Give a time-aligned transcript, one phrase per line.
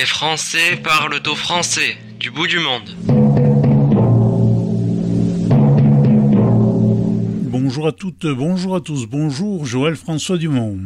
[0.00, 2.88] Les Français parlent au français, du bout du monde.
[7.50, 10.78] Bonjour à toutes, bonjour à tous, bonjour Joël François Dumont.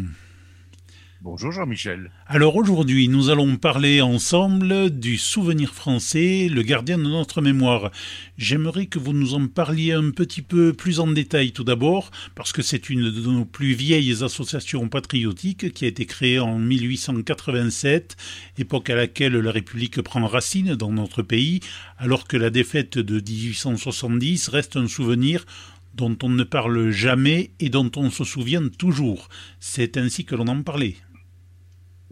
[1.25, 2.11] Bonjour Jean-Michel.
[2.27, 7.91] Alors aujourd'hui, nous allons parler ensemble du souvenir français, le gardien de notre mémoire.
[8.37, 12.53] J'aimerais que vous nous en parliez un petit peu plus en détail tout d'abord, parce
[12.53, 18.17] que c'est une de nos plus vieilles associations patriotiques qui a été créée en 1887,
[18.59, 21.61] époque à laquelle la République prend racine dans notre pays,
[21.97, 25.47] alors que la défaite de 1870 reste un souvenir
[25.95, 29.31] dont on ne parle jamais et dont on se souvient toujours.
[29.59, 30.97] C'est ainsi que l'on en parlait.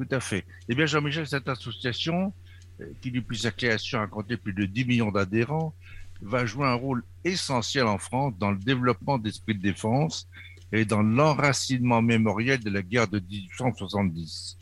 [0.02, 0.45] Tout à fait.
[0.69, 2.33] Eh bien, Jean-Michel, cette association,
[2.80, 5.73] euh, qui depuis sa création a compté plus de 10 millions d'adhérents,
[6.20, 10.27] va jouer un rôle essentiel en France dans le développement d'esprit de défense
[10.73, 14.57] et dans l'enracinement mémoriel de la guerre de 1870.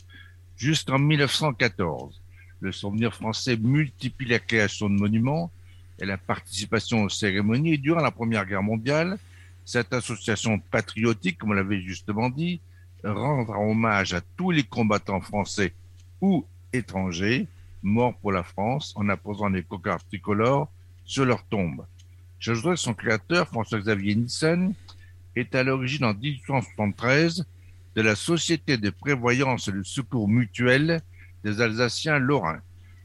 [0.59, 2.20] Jusqu'en 1914,
[2.61, 5.50] le souvenir français multiplie la création de monuments
[5.98, 7.75] et la participation aux cérémonies.
[7.75, 9.19] Et durant la Première Guerre mondiale,
[9.65, 12.61] cette association patriotique, comme on l'avait justement dit,
[13.05, 15.75] rendre hommage à tous les combattants français
[16.20, 17.47] ou étrangers
[17.83, 20.69] morts pour la France en apposant les cocards tricolores
[21.05, 21.87] sur leur tombe.
[22.39, 24.75] J'ajouterais que son créateur, François-Xavier Nissen,
[25.37, 27.45] est à l'origine en 1873
[27.97, 31.01] de la Société de prévoyance et de secours mutuel
[31.45, 32.61] des Alsaciens lorrains.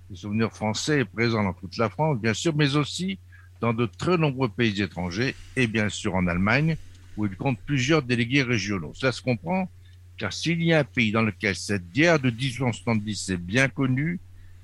[0.10, 3.18] Le souvenir français est présent dans toute la France, bien sûr, mais aussi
[3.62, 6.78] dans de très nombreux pays étrangers et bien sûr en Allemagne,
[7.18, 8.92] où il compte plusieurs délégués régionaux.
[8.94, 9.70] Cela se comprend
[10.18, 14.20] car s'il y a un pays dans lequel cette guerre de 1870 est bien connue,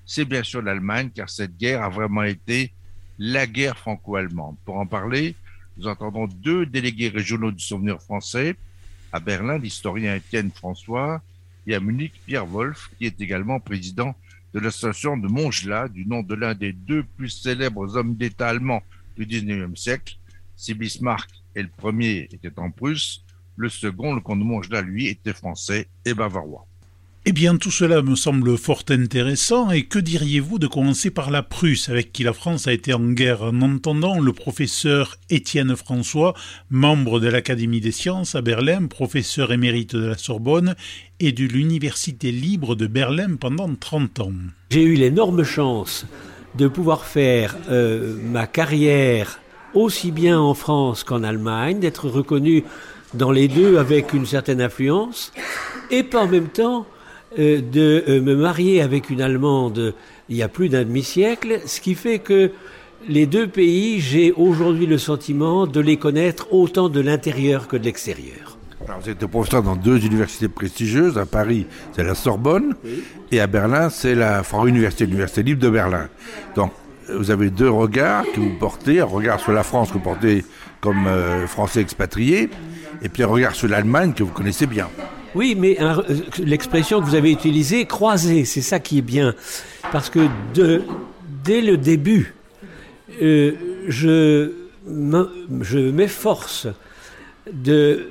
[0.06, 2.72] c'est bien sûr l'Allemagne, car cette guerre a vraiment été
[3.20, 4.56] la guerre franco-allemande.
[4.66, 5.36] Pour en parler,
[5.78, 8.56] nous entendons deux délégués régionaux du souvenir français,
[9.12, 11.22] à Berlin, l'historien Étienne François,
[11.68, 14.16] et à Munich, Pierre Wolf, qui est également président
[14.54, 18.84] de l'association de Montgelat, du nom de l'un des deux plus célèbres hommes d'État allemands
[19.18, 20.18] du XIXe siècle.
[20.56, 23.24] Si Bismarck et le premier était en Prusse,
[23.56, 26.66] le second, le comte de Montgelat, lui, était français et bavarois.
[27.24, 31.44] Eh bien, tout cela me semble fort intéressant, et que diriez-vous de commencer par la
[31.44, 36.34] Prusse, avec qui la France a été en guerre, en entendant le professeur Étienne François,
[36.72, 40.76] membre de l'Académie des sciences à Berlin, professeur émérite de la Sorbonne
[41.20, 44.34] et de l'Université libre de Berlin pendant 30 ans.
[44.72, 46.08] J'ai eu l'énorme chance
[46.58, 49.40] de pouvoir faire euh, ma carrière
[49.76, 52.64] aussi bien en France qu'en Allemagne, d'être reconnu
[53.14, 55.32] dans les deux avec une certaine influence,
[55.90, 56.86] et en même temps
[57.40, 59.94] euh, de euh, me marier avec une Allemande
[60.32, 62.52] il y a plus d'un demi-siècle, ce qui fait que
[63.10, 67.84] les deux pays, j'ai aujourd'hui le sentiment de les connaître autant de l'intérieur que de
[67.84, 68.58] l'extérieur.
[68.80, 71.18] vous êtes professeur dans deux universités prestigieuses.
[71.18, 72.76] À Paris, c'est la Sorbonne.
[73.32, 76.08] Et à Berlin, c'est la Frau Université, l'Université libre de Berlin.
[76.56, 76.72] Donc,
[77.14, 79.02] vous avez deux regards que vous portez.
[79.02, 80.46] Un regard sur la France que vous portez
[80.82, 82.50] comme euh, français expatrié
[83.02, 84.90] et puis un regard sur l'Allemagne que vous connaissez bien.
[85.34, 86.02] Oui, mais euh,
[86.40, 89.34] l'expression que vous avez utilisée, croiser, c'est ça qui est bien.
[89.92, 90.28] Parce que
[91.44, 92.34] dès le début,
[93.22, 93.54] euh,
[93.88, 94.52] je
[95.92, 96.68] m'efforce
[97.52, 98.10] de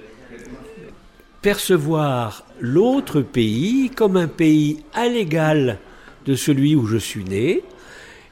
[1.43, 5.79] percevoir l'autre pays comme un pays à l'égal
[6.27, 7.63] de celui où je suis né,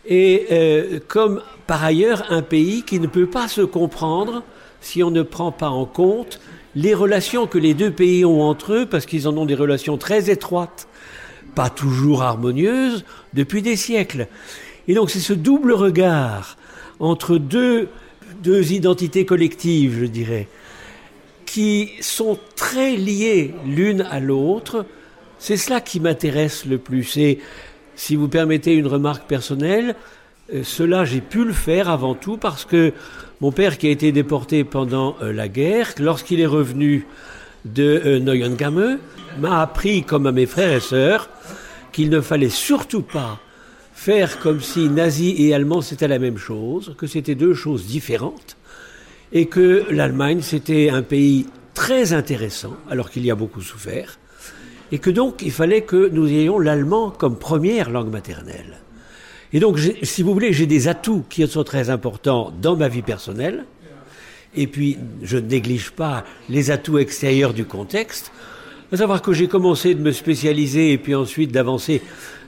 [0.08, 4.42] et euh, comme par ailleurs un pays qui ne peut pas se comprendre
[4.80, 6.40] si on ne prend pas en compte
[6.74, 9.98] les relations que les deux pays ont entre eux, parce qu'ils en ont des relations
[9.98, 10.86] très étroites,
[11.54, 13.04] pas toujours harmonieuses,
[13.34, 14.28] depuis des siècles.
[14.86, 16.56] Et donc c'est ce double regard
[17.00, 17.88] entre deux,
[18.42, 20.48] deux identités collectives, je dirais,
[21.46, 24.84] qui sont très liées l'une à l'autre,
[25.38, 27.16] c'est cela qui m'intéresse le plus.
[27.16, 27.38] Et
[27.98, 29.96] si vous permettez une remarque personnelle,
[30.54, 32.92] euh, cela, j'ai pu le faire avant tout parce que
[33.40, 37.06] mon père, qui a été déporté pendant euh, la guerre, lorsqu'il est revenu
[37.64, 38.98] de euh, Neuengamme,
[39.40, 41.28] m'a appris, comme à mes frères et sœurs,
[41.90, 43.40] qu'il ne fallait surtout pas
[43.92, 48.56] faire comme si nazis et allemands c'était la même chose, que c'était deux choses différentes,
[49.32, 54.18] et que l'Allemagne c'était un pays très intéressant, alors qu'il y a beaucoup souffert,
[54.92, 58.78] et que donc il fallait que nous ayons l'allemand comme première langue maternelle.
[59.52, 63.02] Et donc, si vous voulez, j'ai des atouts qui sont très importants dans ma vie
[63.02, 63.64] personnelle.
[64.54, 68.30] Et puis, je ne néglige pas les atouts extérieurs du contexte.
[68.92, 72.02] À savoir que j'ai commencé de me spécialiser et puis ensuite d'avancer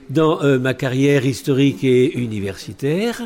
[0.09, 3.21] dans euh, ma carrière historique et universitaire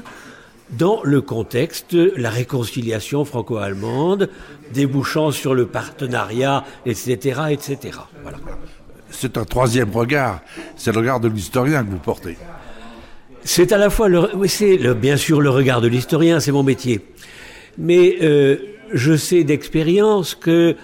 [0.77, 4.29] dans le contexte de la réconciliation franco-allemande,
[4.73, 7.99] débouchant sur le partenariat, etc., etc.
[8.23, 8.39] Voilà
[9.19, 10.41] c'est un troisième regard,
[10.75, 12.37] c'est le regard de l'historien que vous portez.
[13.43, 17.01] C'est à la fois, le, c'est bien sûr le regard de l'historien, c'est mon métier.
[17.77, 18.57] Mais euh,
[18.91, 20.75] je sais d'expérience que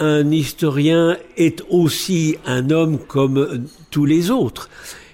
[0.00, 4.70] un historien est aussi un homme comme tous les autres.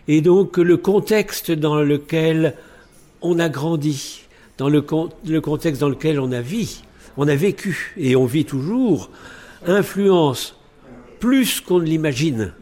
[0.08, 2.54] Et donc le contexte dans lequel
[3.22, 4.24] on a grandi,
[4.58, 6.42] dans le, contexte dans lequel on a
[7.16, 9.10] on a vécu et on vit toujours,
[9.66, 10.56] influence
[11.24, 12.52] plus qu'on ne l'imagine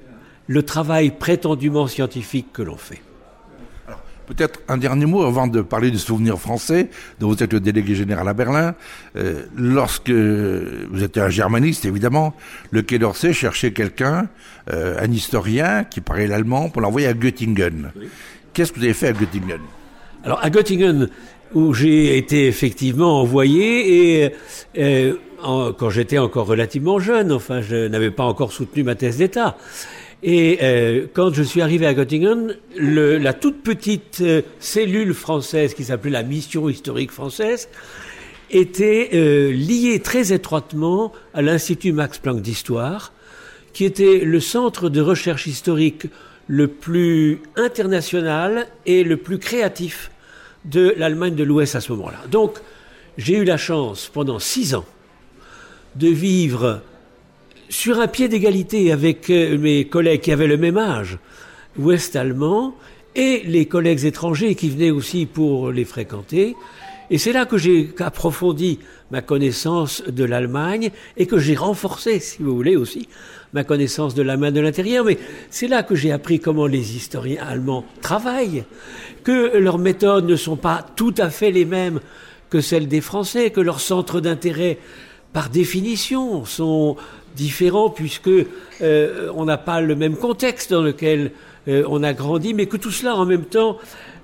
[0.47, 3.03] le travail prétendument scientifique que l'on fait.
[4.27, 6.89] Peut-être un dernier mot avant de parler du souvenir français,
[7.19, 8.77] dont vous êtes le délégué général à Berlin.
[9.17, 12.35] Euh, lorsque vous étiez un germaniste, évidemment,
[12.71, 14.29] le Quai d'Orsay cherchait quelqu'un,
[14.73, 17.91] euh, un historien qui parlait l'allemand, pour l'envoyer à Göttingen.
[18.53, 19.59] Qu'est-ce que vous avez fait à Göttingen?
[20.23, 21.09] Alors à Göttingen,
[21.53, 24.35] où j'ai été effectivement envoyé et
[24.79, 29.57] euh, quand j'étais encore relativement jeune, enfin je n'avais pas encore soutenu ma thèse d'État.
[30.23, 35.83] Et euh, quand je suis arrivé à Göttingen, la toute petite euh, cellule française qui
[35.83, 37.69] s'appelait la Mission historique française
[38.51, 43.13] était euh, liée très étroitement à l'Institut Max Planck d'histoire,
[43.73, 46.07] qui était le centre de recherche historique
[46.47, 50.13] le plus international et le plus créatif
[50.65, 52.21] de l'Allemagne de l'Ouest à ce moment-là.
[52.31, 52.59] Donc,
[53.19, 54.85] j'ai eu la chance pendant six ans
[55.97, 56.81] de vivre
[57.69, 61.19] sur un pied d'égalité avec euh, mes collègues qui avaient le même âge,
[61.79, 62.75] ouest-allemands,
[63.15, 66.55] et les collègues étrangers qui venaient aussi pour les fréquenter.
[67.11, 68.79] Et c'est là que j'ai approfondi
[69.11, 73.09] ma connaissance de l'Allemagne et que j'ai renforcé, si vous voulez aussi,
[73.53, 75.05] ma connaissance de la main de l'intérieur.
[75.05, 75.19] Mais
[75.51, 78.65] c'est là que j'ai appris comment les historiens allemands travaillent,
[79.25, 82.01] que leurs méthodes ne sont pas tout à fait les mêmes
[82.49, 84.79] que celles des Français, que leurs centres d'intérêt,
[85.33, 86.97] par définition, sont
[87.37, 88.29] différents puisque
[88.83, 91.33] euh, on n'a pas le même contexte dans lequel
[91.69, 93.79] euh, on a grandi, mais que tout cela en même temps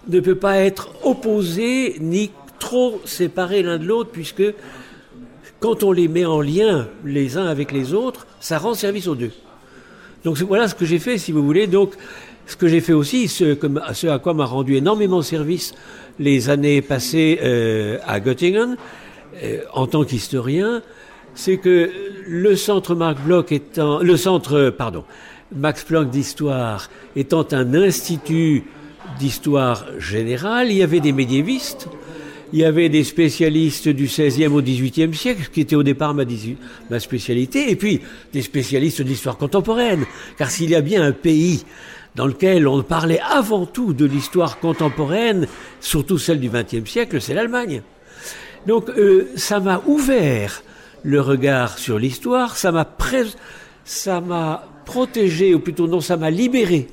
[0.09, 4.43] ne peut pas être opposé ni trop séparé l'un de l'autre puisque
[5.61, 9.15] quand on les met en lien les uns avec les autres, ça rend service aux
[9.15, 9.33] deux.
[10.25, 11.67] Donc voilà ce que j'ai fait, si vous voulez.
[11.67, 11.95] Donc
[12.47, 13.57] ce que j'ai fait aussi, ce,
[14.09, 15.75] à quoi m'a rendu énormément service
[16.19, 18.77] les années passées euh, à Göttingen,
[19.73, 20.83] en tant qu'historien,
[21.35, 21.91] c'est que
[22.27, 25.05] le centre Marc Bloch le centre, pardon,
[25.55, 28.65] Max Planck d'histoire étant un institut
[29.19, 31.89] d'histoire générale, il y avait des médiévistes,
[32.53, 37.01] il y avait des spécialistes du XVIe au XVIIIe siècle, qui était au départ ma,
[37.01, 38.01] spécialité, et puis
[38.33, 40.05] des spécialistes de l'histoire contemporaine.
[40.37, 41.65] Car s'il y a bien un pays
[42.15, 45.47] dans lequel on parlait avant tout de l'histoire contemporaine,
[45.81, 47.83] surtout celle du XXe siècle, c'est l'Allemagne.
[48.69, 50.63] Donc euh, ça m'a ouvert
[51.03, 52.85] le regard sur l'histoire, ça m'a
[54.85, 56.87] protégé, ou plutôt non, ça m'a libéré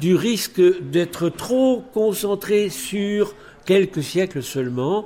[0.00, 3.34] du risque d'être trop concentré sur
[3.66, 5.04] quelques siècles seulement,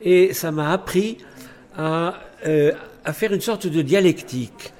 [0.00, 1.18] et ça m'a appris
[1.76, 2.14] à,
[2.46, 2.72] euh,
[3.04, 4.72] à faire une sorte de dialectique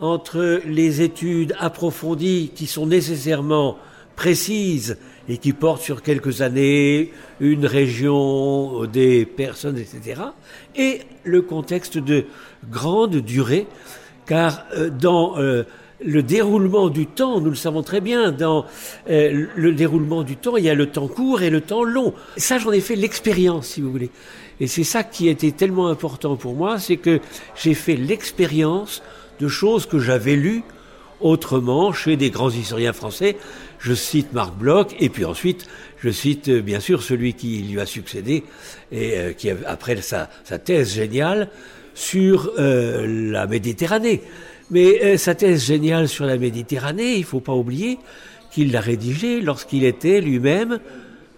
[0.00, 3.78] entre les études approfondies qui sont nécessairement
[4.14, 4.96] précises
[5.28, 10.20] et qui portent sur quelques années, une région, des personnes, etc.,
[10.76, 12.24] et le contexte de
[12.70, 13.66] grande durée,
[14.26, 15.64] car euh, dans euh,
[16.04, 18.66] le déroulement du temps, nous le savons très bien, dans
[19.08, 22.12] euh, le déroulement du temps, il y a le temps court et le temps long.
[22.36, 24.10] Ça, j'en ai fait l'expérience, si vous voulez.
[24.60, 27.20] Et c'est ça qui était tellement important pour moi, c'est que
[27.56, 29.02] j'ai fait l'expérience
[29.40, 30.62] de choses que j'avais lues
[31.24, 33.36] autrement chez des grands historiens français.
[33.80, 35.66] Je cite Marc Bloch, et puis ensuite,
[35.98, 38.44] je cite bien sûr celui qui lui a succédé,
[38.92, 41.50] et qui, après sa, sa thèse géniale,
[41.94, 44.22] sur euh, la Méditerranée.
[44.70, 47.98] Mais euh, sa thèse géniale sur la Méditerranée, il ne faut pas oublier
[48.52, 50.80] qu'il l'a rédigée lorsqu'il était lui-même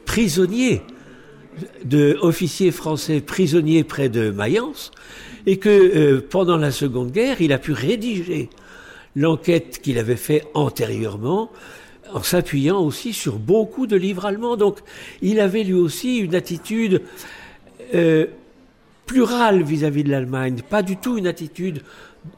[0.05, 0.83] prisonnier,
[1.85, 4.91] de officier français prisonnier près de Mayence,
[5.47, 8.51] et que euh, pendant la Seconde Guerre, il a pu rédiger
[9.17, 11.51] l'enquête qu'il avait fait antérieurement,
[12.13, 14.57] en s'appuyant aussi sur beaucoup de livres allemands.
[14.57, 14.79] Donc,
[15.23, 17.03] il avait lui aussi une attitude
[19.07, 21.83] plural vis-à-vis de l'Allemagne, pas du tout une attitude.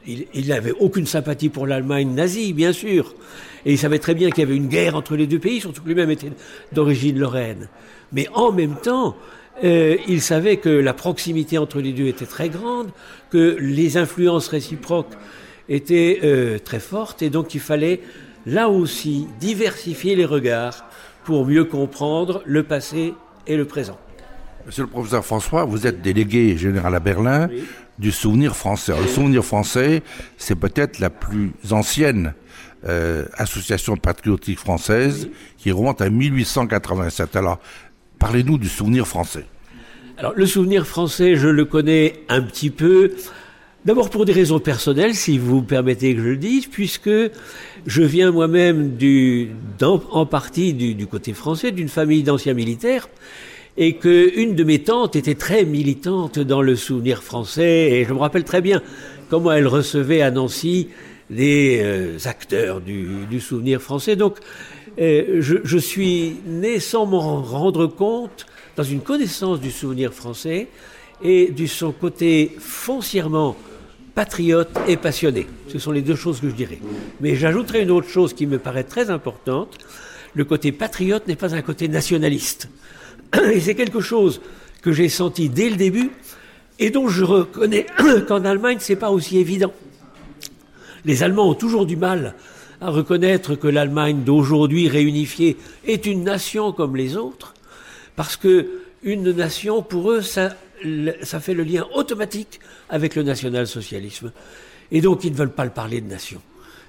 [0.07, 3.15] Il n'avait aucune sympathie pour l'Allemagne nazie, bien sûr,
[3.65, 5.81] et il savait très bien qu'il y avait une guerre entre les deux pays, surtout
[5.81, 6.31] que lui-même était
[6.71, 7.67] d'origine lorraine.
[8.11, 9.17] Mais en même temps,
[9.63, 12.91] euh, il savait que la proximité entre les deux était très grande,
[13.31, 15.15] que les influences réciproques
[15.69, 18.01] étaient euh, très fortes, et donc il fallait
[18.45, 20.85] là aussi diversifier les regards
[21.23, 23.13] pour mieux comprendre le passé
[23.47, 23.97] et le présent.
[24.65, 27.47] Monsieur le professeur François, vous êtes délégué général à Berlin
[27.97, 28.93] du souvenir français.
[28.99, 30.03] le souvenir français,
[30.37, 32.33] c'est peut-être la plus ancienne
[32.87, 37.35] euh, association patriotique française qui remonte à 1887.
[37.35, 37.59] Alors,
[38.19, 39.45] parlez-nous du souvenir français.
[40.17, 43.11] Alors, le souvenir français, je le connais un petit peu.
[43.89, 47.09] D'abord pour des raisons personnelles, si vous permettez que je le dise, puisque
[47.87, 49.49] je viens moi-même du,
[49.81, 53.09] en partie du, côté français d'une famille d'anciens militaires
[53.77, 58.13] et que une de mes tantes était très militante dans le souvenir français et je
[58.13, 58.83] me rappelle très bien
[59.27, 60.89] comment elle recevait à Nancy
[61.31, 64.15] les euh, acteurs du, souvenir français.
[64.15, 64.37] Donc
[65.01, 70.67] euh, je, je, suis né sans m'en rendre compte dans une connaissance du souvenir français
[71.23, 73.55] et du son côté foncièrement
[74.19, 75.47] patriote et passionné.
[75.69, 76.79] Ce sont les deux choses que je dirais.
[77.21, 79.77] Mais j'ajouterai une autre chose qui me paraît très importante.
[80.33, 82.67] Le côté patriote n'est pas un côté nationaliste.
[83.53, 84.41] Et c'est quelque chose
[84.81, 86.11] que j'ai senti dès le début
[86.79, 87.85] et dont je reconnais
[88.27, 89.71] qu'en Allemagne, c'est pas aussi évident.
[91.05, 92.35] Les Allemands ont toujours du mal
[92.81, 95.55] à reconnaître que l'Allemagne d'aujourd'hui réunifiée
[95.87, 97.53] est une nation comme les autres,
[98.17, 98.67] parce que
[99.01, 100.57] une nation, pour eux, ça
[101.23, 102.59] ça fait le lien automatique
[102.89, 104.31] avec le national-socialisme.
[104.91, 106.41] Et donc, ils ne veulent pas le parler de nation.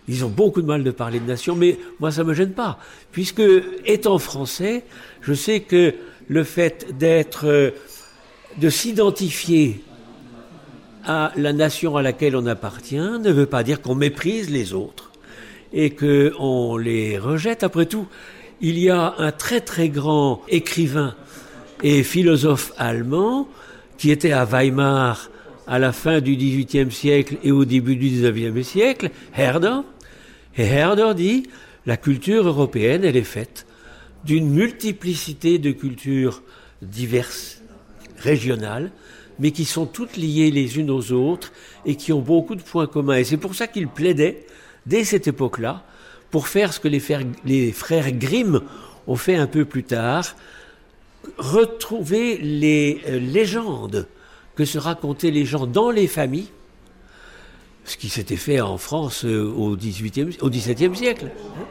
[0.08, 2.52] Ils ont beaucoup de mal de parler de nation, mais moi, ça ne me gêne
[2.52, 2.78] pas.
[3.12, 3.42] Puisque,
[3.84, 4.84] étant français,
[5.20, 5.94] je sais que
[6.28, 7.70] le fait d'être, euh,
[8.58, 9.84] de s'identifier
[11.04, 15.10] à la nation à laquelle on appartient ne veut pas dire qu'on méprise les autres
[15.72, 17.62] et qu'on les rejette.
[17.62, 18.06] Après tout,
[18.60, 21.14] il y a un très très grand écrivain
[21.82, 23.48] et philosophe allemand
[24.00, 25.30] qui était à Weimar
[25.66, 29.80] à la fin du XVIIIe siècle et au début du XIXe siècle, Herder.
[30.56, 31.42] Et Herder dit,
[31.84, 33.66] la culture européenne, elle est faite
[34.24, 36.42] d'une multiplicité de cultures
[36.80, 37.60] diverses,
[38.16, 38.90] régionales,
[39.38, 41.52] mais qui sont toutes liées les unes aux autres
[41.84, 43.18] et qui ont beaucoup de points communs.
[43.18, 44.46] Et c'est pour ça qu'il plaidait,
[44.86, 45.84] dès cette époque-là,
[46.30, 48.62] pour faire ce que les frères, les frères Grimm
[49.06, 50.36] ont fait un peu plus tard,
[51.38, 54.08] retrouver les euh, légendes
[54.54, 56.48] que se racontaient les gens dans les familles,
[57.84, 61.64] ce qui s'était fait en France euh, au, 18e, au XVIIe siècle, hein,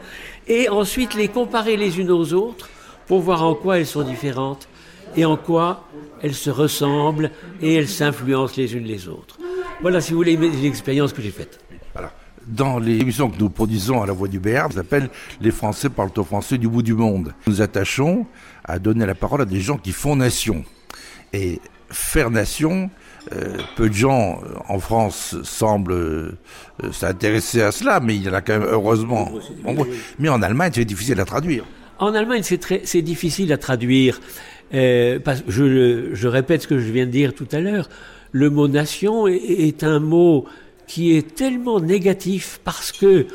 [0.48, 2.70] et ensuite les comparer les unes aux autres
[3.08, 4.68] pour voir en quoi elles sont différentes
[5.16, 5.88] et en quoi
[6.22, 9.38] elles se ressemblent et elles s'influencent les unes les autres.
[9.82, 11.60] Voilà, si vous voulez, l'expérience que j'ai faite.
[12.50, 15.90] Dans les émissions que nous produisons à la Voix du BR, ça s'appelle Les Français
[15.90, 17.34] parlent au français du bout du monde.
[17.46, 18.26] Nous attachons
[18.66, 20.64] à donner la parole à des gens qui font nation.
[21.32, 22.90] Et faire nation,
[23.34, 26.32] euh, peu de gens euh, en France semblent euh,
[26.92, 29.32] s'intéresser à cela, mais il y en a quand même heureusement.
[30.18, 31.66] Mais en Allemagne, c'est difficile à traduire.
[32.00, 34.20] En Allemagne, c'est difficile à traduire.
[34.72, 37.90] parce, je, je, répète ce que je viens de dire tout à l'heure.
[38.32, 40.46] Le mot nation est, est un mot
[40.90, 43.28] qui est tellement négatif parce que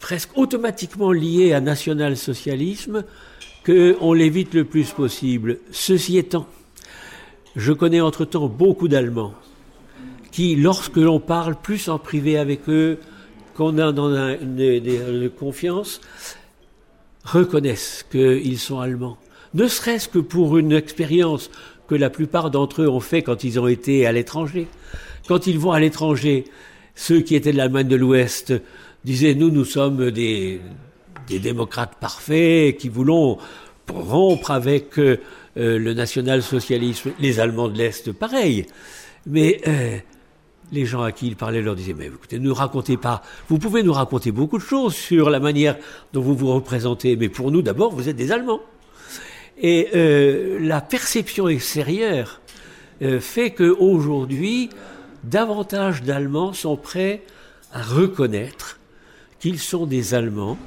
[0.00, 3.04] presque automatiquement lié à national-socialisme
[3.66, 5.58] qu'on l'évite le plus possible.
[5.70, 6.46] Ceci étant,
[7.56, 9.34] je connais entre-temps beaucoup d'Allemands
[10.32, 12.98] qui, lorsque l'on parle plus en privé avec eux,
[13.54, 16.00] qu'on a dans une, une, confiance,
[17.22, 19.18] reconnaissent qu'ils sont allemands.
[19.52, 21.50] Ne serait-ce que pour une expérience
[21.86, 24.68] que la plupart d'entre eux ont fait quand ils ont été à l'étranger.
[25.28, 26.44] Quand ils vont à l'étranger,
[26.94, 28.54] ceux qui étaient de l'Allemagne de l'Ouest
[29.04, 30.58] disaient nous, nous sommes des,
[31.28, 33.36] démocrates parfaits qui voulons
[33.92, 35.20] rompre avec euh,
[35.58, 37.10] euh, le national-socialisme.
[37.20, 38.64] Les Allemands de l'Est, pareil.
[39.26, 39.98] Mais euh,
[40.72, 43.58] les gens à qui il parlait leur disaient, mais écoutez, ne nous racontez pas, vous
[43.58, 45.76] pouvez nous raconter beaucoup de choses sur la manière
[46.14, 48.62] dont vous vous représentez, mais pour nous, d'abord, vous êtes des Allemands.
[49.60, 49.88] Et
[50.60, 52.40] la perception extérieure
[53.00, 54.70] fait qu'aujourd'hui,
[55.28, 57.22] davantage d'Allemands sont prêts
[57.72, 58.78] à reconnaître
[59.40, 60.58] qu'ils sont des Allemands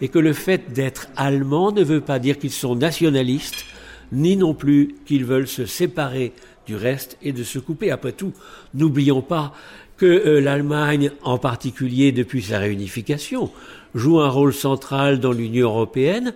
[0.00, 3.64] et que le fait d'être Allemands ne veut pas dire qu'ils sont nationalistes,
[4.12, 6.32] ni non plus qu'ils veulent se séparer
[6.66, 7.90] du reste et de se couper.
[7.90, 8.32] Après tout,
[8.72, 9.52] n'oublions pas
[9.96, 13.50] que euh, l'Allemagne, en particulier depuis sa réunification,
[13.94, 16.34] joue un rôle central dans l'Union européenne,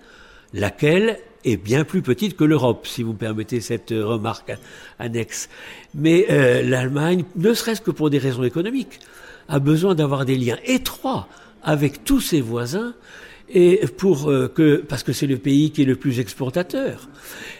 [0.52, 4.52] laquelle est bien plus petite que l'Europe, si vous permettez cette remarque
[4.98, 5.48] annexe.
[5.94, 9.00] Mais euh, l'Allemagne, ne serait-ce que pour des raisons économiques,
[9.48, 11.28] a besoin d'avoir des liens étroits
[11.62, 12.94] avec tous ses voisins
[13.50, 17.08] et pour euh, que parce que c'est le pays qui est le plus exportateur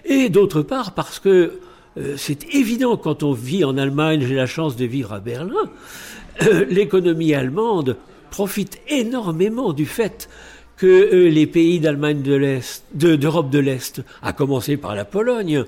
[0.05, 1.61] et d'autre part parce que
[1.97, 5.55] euh, c'est évident quand on vit en Allemagne, j'ai la chance de vivre à Berlin,
[6.43, 7.97] euh, l'économie allemande
[8.31, 10.29] profite énormément du fait
[10.79, 15.65] que les pays d'Allemagne de l'Est, d'Europe de l'Est, à commencer par la Pologne,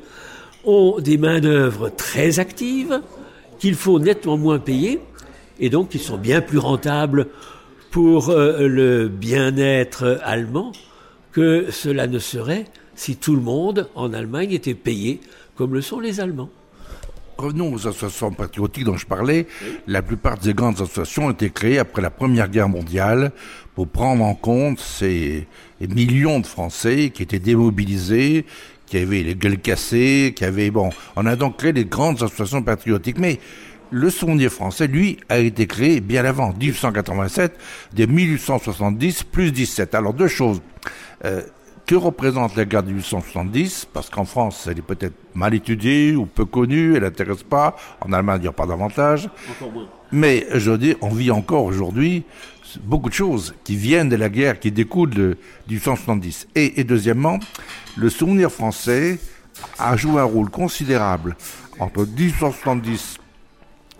[0.64, 3.00] ont des main-d'œuvre très actives
[3.58, 5.00] qu'il faut nettement moins payer
[5.58, 7.26] et donc qui sont bien plus rentables
[7.90, 10.72] pour euh, le bien-être allemand
[11.32, 15.20] que cela ne serait si tout le monde en Allemagne était payé
[15.56, 16.50] comme le sont les Allemands.
[17.36, 19.46] Revenons aux associations patriotiques dont je parlais.
[19.86, 23.32] La plupart des grandes associations ont été créées après la Première Guerre mondiale
[23.80, 25.46] pour prendre en compte ces
[25.80, 28.44] millions de Français qui étaient démobilisés,
[28.84, 30.70] qui avaient les gueules cassées, qui avaient...
[30.70, 33.18] Bon, on a donc créé des grandes associations patriotiques.
[33.18, 33.40] Mais
[33.90, 37.58] le souvenir français, lui, a été créé bien avant, 1887,
[37.94, 39.94] de 1870 plus 17.
[39.94, 40.60] Alors deux choses.
[41.24, 41.40] Euh,
[41.86, 46.26] que représente la guerre de 1870 Parce qu'en France, elle est peut-être mal étudiée ou
[46.26, 47.76] peu connue, elle n'intéresse pas.
[48.02, 49.30] En Allemagne, il n'y a pas davantage.
[50.12, 52.24] Mais je dire, on vit encore aujourd'hui
[52.78, 56.48] beaucoup de choses qui viennent de la guerre, qui découlent de 1870.
[56.54, 57.38] Et, deuxièmement,
[57.96, 59.18] le souvenir français
[59.78, 61.36] a joué un rôle considérable
[61.78, 63.18] entre 1870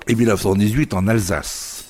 [0.07, 1.85] et 1918 en Alsace.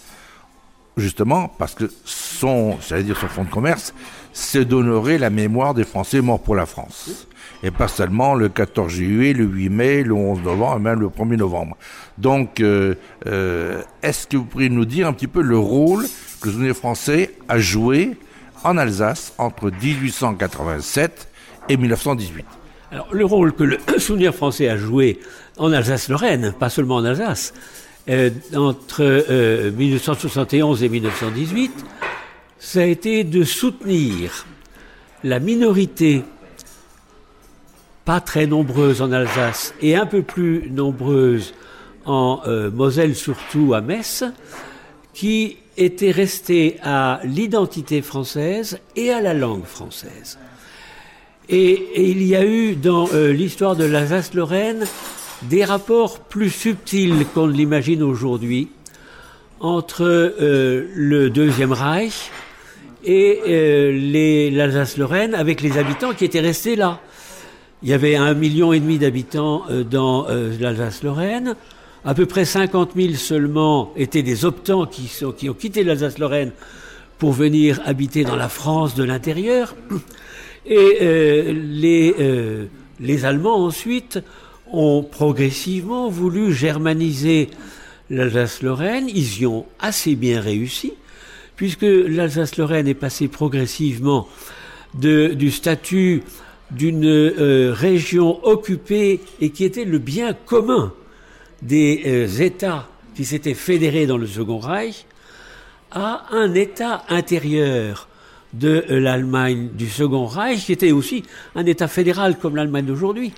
[0.96, 3.94] Justement parce que son, j'allais dire son fonds de commerce,
[4.32, 7.28] c'est d'honorer la mémoire des Français morts pour la France.
[7.62, 11.08] Et pas seulement le 14 juillet, le 8 mai, le 11 novembre et même le
[11.08, 11.76] 1er novembre.
[12.16, 12.94] Donc, euh,
[13.26, 16.06] euh, est-ce que vous pourriez nous dire un petit peu le rôle
[16.40, 18.16] que le souvenir français a joué
[18.64, 21.28] en Alsace entre 1887
[21.68, 22.46] et 1918
[22.92, 25.20] Alors, le rôle que le souvenir français a joué
[25.58, 27.52] en Alsace-Lorraine, pas seulement en Alsace,
[28.08, 29.02] euh, entre
[29.76, 31.72] 1971 et 1918,
[32.60, 34.46] ça a été de soutenir
[35.24, 36.22] la minorité,
[38.04, 41.54] pas très nombreuse en Alsace et un peu plus nombreuse
[42.06, 44.24] en euh, Moselle, surtout à Metz,
[45.12, 50.38] qui était restée à l'identité française et à la langue française.
[51.48, 54.86] Et, il y a eu dans euh, l'histoire de l'Alsace-Lorraine
[55.42, 58.68] des rapports plus subtils qu'on ne l'imagine aujourd'hui
[59.58, 62.30] entre euh, le Deuxième Reich,
[63.04, 67.00] et l'Alsace-Lorraine avec les habitants qui étaient restés là.
[67.82, 71.56] Il y avait un million et demi d'habitants euh, dans euh, l'Alsace-Lorraine.
[72.04, 75.10] À peu près 50 000 seulement étaient des optants qui,
[75.48, 76.52] ont quitté l'Alsace-Lorraine
[77.18, 79.74] pour venir habiter dans la France de l'intérieur.
[80.66, 82.66] Et les, euh,
[83.00, 84.18] les Allemands ensuite
[84.70, 87.50] ont progressivement voulu germaniser
[88.08, 89.08] l'Alsace-Lorraine.
[89.08, 90.92] Ils y ont assez bien réussi
[91.56, 94.28] puisque l'Alsace-Lorraine est passée progressivement
[94.94, 96.22] du statut
[96.70, 100.92] d'une euh, région occupée et qui était le bien commun
[101.62, 105.06] des euh, États qui s'étaient fédérés dans le Second Reich
[105.90, 108.08] à un État intérieur
[108.52, 113.32] de l'Allemagne du Second Reich, qui était aussi un État fédéral comme l'Allemagne d'aujourd'hui,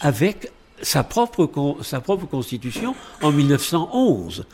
[0.00, 0.50] avec
[0.82, 1.50] sa propre,
[1.82, 4.44] sa propre constitution en 1911.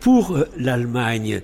[0.00, 1.42] Pour euh, l'Allemagne,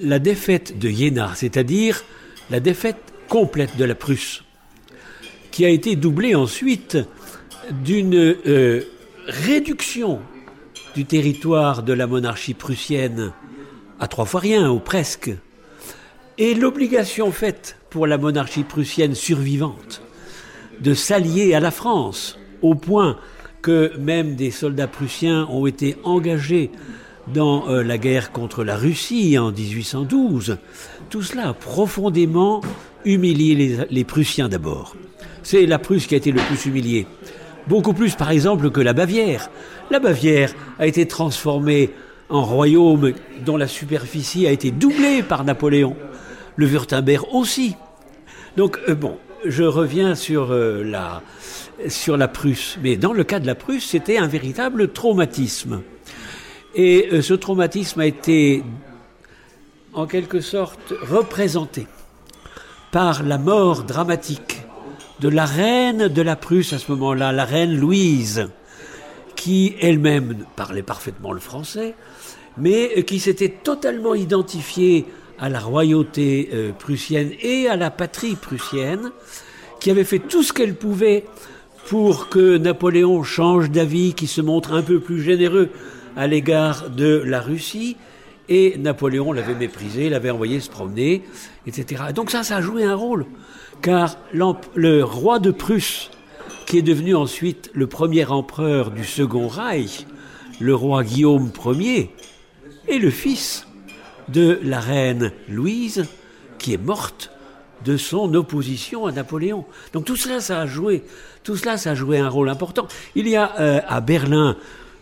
[0.00, 2.02] la défaite de Jena, c'est-à-dire
[2.50, 2.96] la défaite
[3.28, 4.42] complète de la Prusse,
[5.50, 6.98] qui a été doublée ensuite
[7.84, 8.82] d'une euh,
[9.26, 10.20] réduction
[10.94, 13.32] du territoire de la monarchie prussienne
[14.00, 15.30] à trois fois rien, ou presque,
[16.38, 20.02] et l'obligation faite pour la monarchie prussienne survivante
[20.80, 23.18] de s'allier à la France, au point
[23.62, 26.70] que même des soldats prussiens ont été engagés
[27.34, 30.58] dans euh, la guerre contre la Russie en 1812,
[31.10, 32.60] tout cela a profondément
[33.04, 34.94] humilié les, Prussiens d'abord.
[35.50, 37.06] C'est la Prusse qui a été le plus humiliée.
[37.68, 39.48] Beaucoup plus, par exemple, que la Bavière.
[39.90, 41.88] La Bavière a été transformée
[42.28, 43.14] en royaume
[43.46, 45.96] dont la superficie a été doublée par Napoléon.
[46.56, 47.76] Le Württemberg aussi.
[48.58, 51.22] Donc, euh, bon, je reviens sur, euh, la,
[51.88, 52.76] sur la Prusse.
[52.82, 55.80] Mais dans le cas de la Prusse, c'était un véritable traumatisme.
[56.74, 58.62] Et euh, ce traumatisme a été
[59.94, 61.86] en quelque sorte représenté
[62.92, 64.57] par la mort dramatique
[65.20, 68.48] de la reine de la Prusse à ce moment-là, la reine Louise,
[69.34, 71.94] qui elle-même parlait parfaitement le français,
[72.56, 75.06] mais qui s'était totalement identifiée
[75.38, 79.10] à la royauté euh, prussienne et à la patrie prussienne,
[79.80, 81.24] qui avait fait tout ce qu'elle pouvait
[81.88, 85.70] pour que Napoléon change d'avis, qui se montre un peu plus généreux
[86.16, 87.96] à l'égard de la Russie,
[88.48, 91.22] et Napoléon l'avait méprisé, l'avait envoyé se promener,
[91.66, 92.04] etc.
[92.14, 93.26] Donc ça, ça a joué un rôle,
[93.82, 96.10] car le roi de Prusse,
[96.66, 100.06] qui est devenu ensuite le premier empereur du Second Reich,
[100.60, 102.14] le roi Guillaume Ier,
[102.88, 103.66] est le fils
[104.28, 106.06] de la reine Louise,
[106.58, 107.30] qui est morte
[107.84, 109.64] de son opposition à Napoléon.
[109.92, 111.04] Donc tout cela, ça a joué,
[112.18, 112.88] un rôle important.
[113.14, 114.56] Il y a euh, à Berlin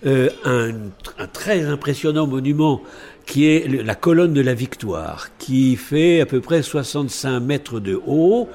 [0.04, 2.82] euh, un, très impressionnant monument
[3.26, 8.00] qui est la colonne de la victoire, qui fait à peu près 65 mètres de
[8.06, 8.48] haut.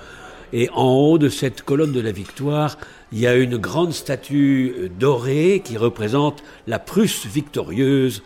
[0.53, 2.77] Et en haut de cette colonne de la victoire,
[3.13, 8.21] il y a une grande statue dorée qui représente la Prusse victorieuse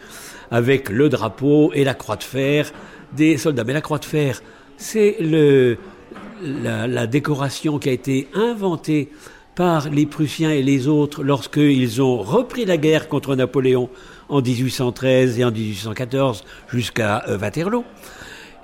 [0.49, 2.71] avec le drapeau et la croix de fer
[3.13, 3.63] des soldats.
[3.63, 4.41] Mais la croix de fer,
[4.77, 9.09] c'est la, la, décoration qui a été inventée
[9.55, 13.89] par les Prussiens et les autres lorsqu'ils ont repris la guerre contre Napoléon
[14.29, 17.83] en 1813 et en 1814 jusqu'à euh, Waterloo.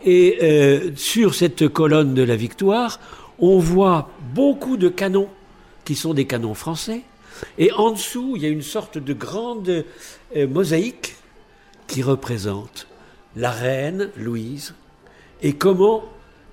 [0.04, 3.00] Et euh, sur cette colonne de la victoire,
[3.40, 5.30] on voit beaucoup de canons
[5.86, 7.02] qui sont des canons français.
[7.58, 9.86] Et en dessous, il y a une sorte de grande
[10.36, 11.16] euh, mosaïque
[11.88, 12.88] qui représente
[13.36, 14.74] la reine Louise
[15.42, 16.04] et comment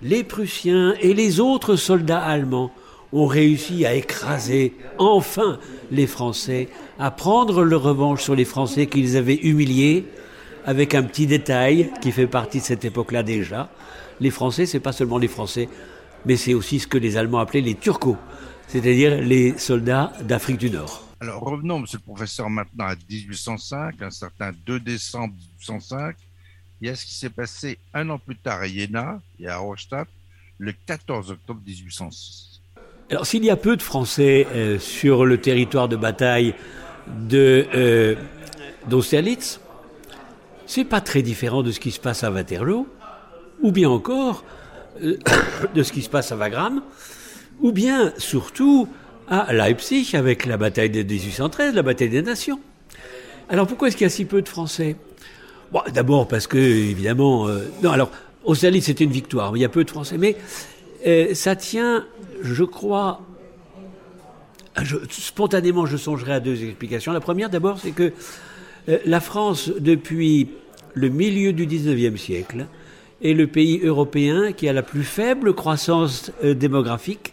[0.03, 2.73] les Prussiens et les autres soldats allemands
[3.13, 5.59] ont réussi à écraser enfin
[5.91, 6.69] les Français,
[6.99, 10.07] à prendre leur revanche sur les Français qu'ils avaient humiliés,
[10.67, 13.71] avec un petit détail qui fait partie de cette époque-là déjà.
[14.21, 15.69] Les Français, c'est pas seulement les Français,
[16.27, 18.19] mais c'est aussi ce que les Allemands appelaient les Turcos,
[18.67, 21.05] c'est-à-dire les soldats d'Afrique du Nord.
[21.21, 26.17] Alors revenons, monsieur le professeur, maintenant à 1805, un certain 2 décembre 1805.
[26.81, 29.59] Il y a ce qui s'est passé un an plus tard à Jena et à
[29.59, 30.07] Rostock,
[30.59, 32.48] le 14 octobre 1806.
[33.11, 36.55] Alors s'il y a peu de Français euh, sur le territoire de bataille
[37.07, 38.17] de euh,
[38.87, 39.61] d'Austerlitz,
[40.67, 42.87] c'est pas très différent de ce qui se passe à Waterloo,
[43.63, 44.45] ou bien encore
[45.03, 45.17] euh,
[45.75, 46.83] de ce qui se passe à Wagram,
[47.63, 48.89] ou bien surtout
[49.27, 52.61] à Leipzig avec la bataille de 1813, la bataille des nations.
[53.49, 54.97] Alors pourquoi est-ce qu'il y a si peu de Français?
[55.95, 57.49] D'abord parce que, évidemment...
[57.49, 58.11] Euh, non, alors,
[58.45, 60.37] Austerlitz, c'était une victoire, il y a peu de Français, mais
[61.35, 62.05] ça tient,
[62.43, 63.21] je crois...
[65.11, 67.13] Spontanément, je songerai à deux explications.
[67.13, 68.13] La première, d'abord, c'est que
[68.89, 70.49] euh, la France, depuis
[70.95, 72.67] le milieu du 19e siècle,
[73.23, 77.33] est le pays européen qui a la plus faible croissance euh, démographique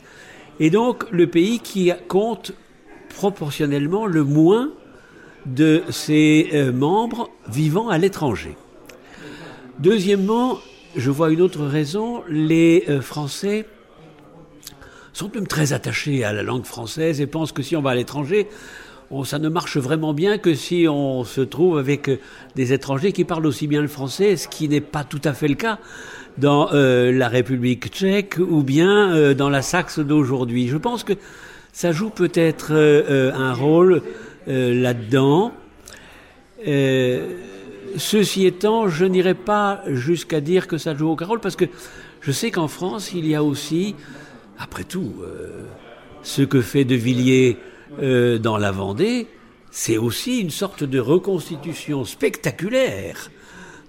[0.59, 2.53] et donc le pays qui compte
[3.09, 4.71] proportionnellement le moins
[5.45, 8.55] de ses euh, membres vivant à l'étranger.
[9.79, 10.57] Deuxièmement,
[10.95, 13.65] je vois une autre raison, les Français
[15.15, 17.95] sont même très attachés à la langue française et pensent que si on va à
[17.95, 18.49] l'étranger,
[19.23, 22.19] ça ne marche vraiment bien que si on se trouve avec euh,
[22.55, 25.47] des étrangers qui parlent aussi bien le français, ce qui n'est pas tout à fait
[25.47, 25.79] le cas
[26.37, 30.67] dans euh, la République tchèque ou bien euh, dans la Saxe d'aujourd'hui.
[30.67, 31.13] Je pense que
[31.71, 34.01] ça joue peut-être un rôle
[34.47, 35.51] là-dedans.
[37.97, 41.65] ceci étant, je n'irai pas jusqu'à dire que ça joue aucun rôle parce que
[42.21, 43.93] je sais qu'en France, il y a aussi,
[44.57, 45.13] après tout,
[46.25, 47.57] ce que fait De Villiers
[48.01, 49.27] euh, dans la Vendée,
[49.71, 53.29] c'est aussi une sorte de reconstitution spectaculaire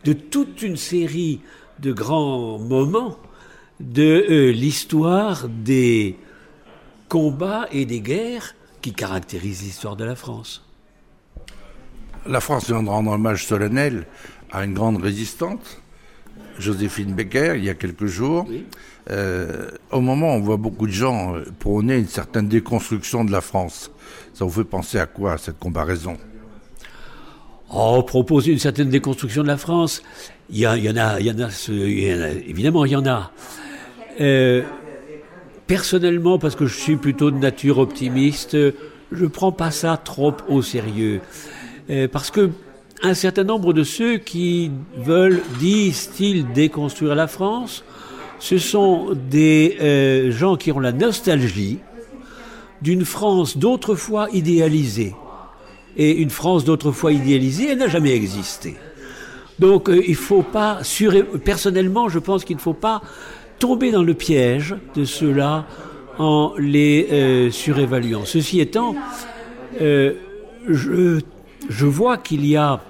[0.05, 1.41] de toute une série
[1.81, 3.17] de grands moments
[3.81, 6.17] de euh, l'histoire des
[7.09, 10.65] combats et des guerres qui caractérisent l'histoire de la France.
[12.27, 14.07] La France vient de rendre hommage solennel
[14.51, 15.81] à une grande résistante,
[16.59, 18.47] Joséphine Becker, il y a quelques jours.
[19.11, 23.41] Euh, au moment où on voit beaucoup de gens prôner une certaine déconstruction de la
[23.41, 23.91] France,
[24.35, 26.17] ça vous fait penser à quoi, cette comparaison?
[27.73, 30.03] Oh, proposer une certaine déconstruction de la France,
[30.51, 33.33] il y, en a, évidemment, il y en a.
[34.21, 34.63] Euh,
[35.67, 40.35] personnellement, parce que je suis plutôt de nature optimiste, je ne prends pas ça trop
[40.49, 41.21] au sérieux.
[41.91, 42.51] Euh, parce que
[43.03, 47.85] un certain nombre de ceux qui veulent, disent-ils, déconstruire la France,
[48.39, 51.79] ce sont des euh, gens qui ont la nostalgie
[52.83, 55.15] d'une France d'autrefois idéalisée.
[55.97, 58.77] Et une France d'autrefois idéalisée, elle n'a jamais existé.
[59.59, 60.81] Donc euh, il faut pas,
[61.45, 63.01] personnellement, je pense qu'il ne faut pas
[63.59, 65.65] tomber dans le piège de ceux-là
[66.19, 68.25] en les euh, surévaluant.
[68.25, 68.95] Ceci étant,
[69.81, 70.15] euh,
[70.69, 71.21] je,
[71.69, 72.81] je vois qu'il y a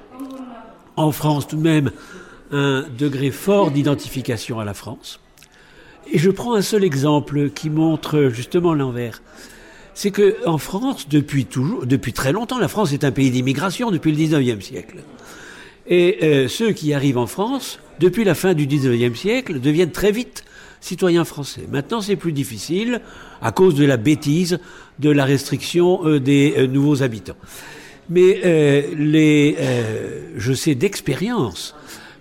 [0.96, 1.90] en France tout de même
[2.50, 5.20] un degré fort d'identification à la France.
[6.12, 9.22] Et je prends un seul exemple qui montre justement l'envers
[9.96, 13.90] c'est que en France, depuis toujours, depuis très longtemps, la France est un pays d'immigration
[13.90, 14.98] depuis le 19e siècle.
[15.88, 20.12] Et euh, ceux qui arrivent en France, depuis la fin du 19e siècle, deviennent très
[20.12, 20.44] vite
[20.82, 21.62] citoyens français.
[21.72, 23.00] Maintenant, c'est plus difficile
[23.40, 24.58] à cause de la bêtise
[24.98, 27.36] de la restriction euh, des euh, nouveaux habitants.
[28.10, 28.40] Mais
[28.96, 29.56] les,
[30.36, 31.74] je sais d'expérience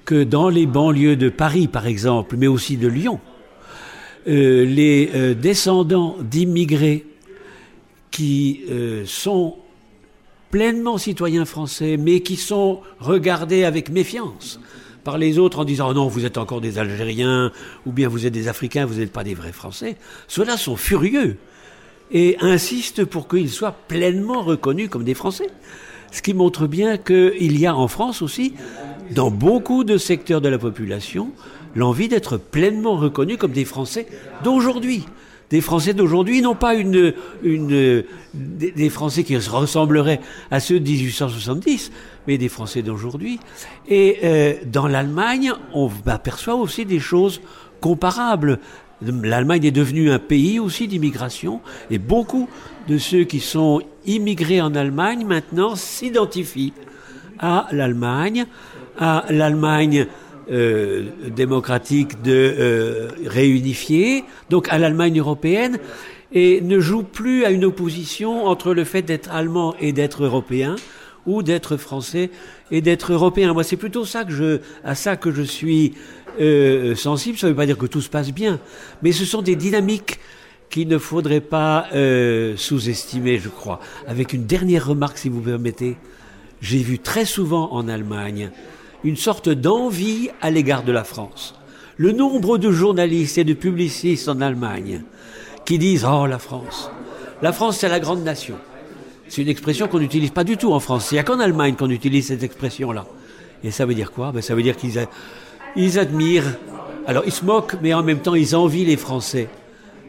[0.04, 3.20] que dans les banlieues de Paris, par exemple, mais aussi de Lyon,
[4.26, 7.06] les descendants d'immigrés
[8.16, 9.58] qui euh, sont
[10.50, 14.58] pleinement citoyens français, mais qui sont regardés avec méfiance
[15.04, 17.52] par les autres en disant oh non, vous êtes encore des Algériens,
[17.86, 19.98] ou bien vous êtes des Africains, vous n'êtes pas des vrais Français,
[20.30, 21.36] ceux-là sont furieux
[22.10, 25.50] et insistent pour qu'ils soient pleinement reconnus comme des Français.
[26.14, 28.54] Ce qui montre bien qu'il y a en France aussi,
[29.12, 31.34] dans beaucoup de secteurs de la population,
[31.76, 34.08] l'envie d'être pleinement reconnus comme des Français
[34.44, 35.06] d'aujourd'hui
[35.50, 41.92] des Français d'aujourd'hui, non pas des Français qui ressembleraient à ceux de 1870,
[42.28, 43.40] mais des Français d'aujourd'hui.
[43.88, 47.42] Et euh, dans l'Allemagne, on aperçoit aussi des choses
[47.80, 48.60] comparables.
[49.02, 51.62] L'Allemagne est devenue un pays aussi d'immigration,
[51.92, 52.50] et beaucoup
[52.88, 56.74] de ceux qui sont immigrés en Allemagne maintenant s'identifient
[57.40, 58.46] à l'Allemagne,
[58.98, 60.08] à l'Allemagne
[60.52, 61.06] euh,
[61.36, 65.80] démocratique de euh, réunifier, donc à l'Allemagne européenne,
[66.32, 70.76] et ne joue plus à une opposition entre le fait d'être allemand et d'être européen,
[71.26, 72.30] ou d'être français
[72.72, 73.54] et d'être européen.
[73.54, 75.94] Moi, c'est plutôt ça que je, à ça que je suis
[76.40, 77.38] euh, sensible.
[77.38, 78.60] Ça ne veut pas dire que tout se passe bien,
[79.02, 80.20] mais ce sont des dynamiques
[80.70, 83.80] qu'il ne faudrait pas euh, sous-estimer, je crois.
[84.08, 85.98] Avec une dernière remarque, si vous permettez.
[86.62, 88.50] J'ai vu très souvent en Allemagne
[89.06, 91.54] une sorte d'envie à l'égard de la France.
[91.96, 95.04] Le nombre de journalistes et de publicistes en Allemagne
[95.64, 96.90] qui disent Oh, la France.
[97.44, 98.56] La France, c'est la grande nation.
[99.28, 101.12] C'est une expression qu'on n'utilise pas du tout en France.
[101.12, 103.06] Il n'y a qu'en Allemagne qu'on utilise cette expression-là.
[103.64, 104.32] Et ça veut dire quoi?
[104.32, 105.00] Ben, Ça veut dire qu'ils
[105.76, 106.58] ils admirent.
[107.06, 109.50] Alors, ils se moquent, mais en même temps, ils envient les Français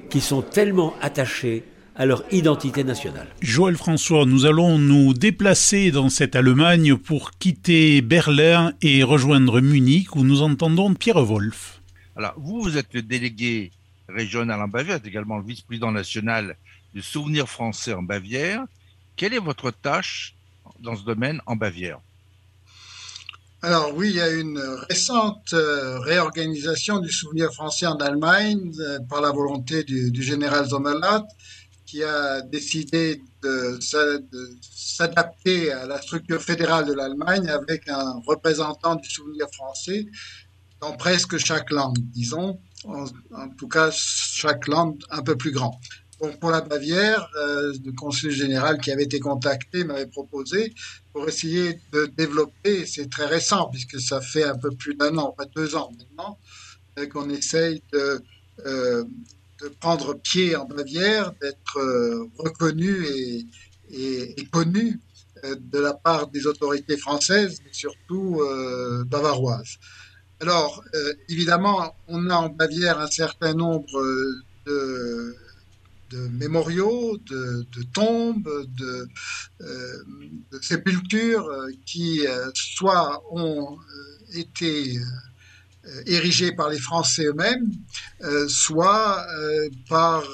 [0.08, 1.64] qui sont tellement attachés
[1.96, 3.26] à leur identité nationale.
[3.40, 10.14] Joël François, nous allons nous déplacer dans cette Allemagne pour quitter Berlin et rejoindre Munich
[10.14, 11.80] où nous entendons Pierre Wolf.
[12.14, 13.70] Alors, vous, vous êtes le délégué
[14.08, 16.56] régional en Bavière, également le vice-président national
[16.94, 18.64] du Souvenir français en Bavière.
[19.16, 20.34] Quelle est votre tâche
[20.80, 21.98] dans ce domaine en Bavière?
[23.62, 28.98] Alors oui, il y a une récente euh, réorganisation du souvenir français en Allemagne euh,
[29.08, 31.26] par la volonté du, du général Sommerlath
[31.86, 33.78] qui a décidé de,
[34.60, 40.06] s'adapter à la structure fédérale de l'Allemagne avec un représentant du souvenir français
[40.80, 45.80] dans presque chaque langue, disons, en, tout cas chaque langue un peu plus grand.
[46.20, 50.74] Donc pour la Bavière, euh, le conseil général qui avait été contacté m'avait proposé
[51.12, 55.32] pour essayer de développer, c'est très récent puisque ça fait un peu plus d'un an,
[55.32, 56.38] pas deux ans maintenant,
[56.98, 58.22] euh, qu'on essaye de
[58.64, 59.04] euh,
[59.60, 63.06] de prendre pied en Bavière, d'être euh, reconnu
[63.90, 65.00] et, connu
[65.44, 69.76] euh, de la part des autorités françaises, mais surtout euh, bavaroises.
[70.40, 70.84] Alors,
[71.30, 74.02] évidemment, on a en Bavière un certain nombre
[74.66, 75.34] de,
[76.10, 79.08] de mémoriaux, de, de tombes, de,
[80.60, 81.50] sépultures
[81.86, 83.78] qui soit ont
[84.34, 84.98] été
[86.06, 87.70] érigés par les Français eux-mêmes,
[88.22, 90.24] euh, soit euh, par,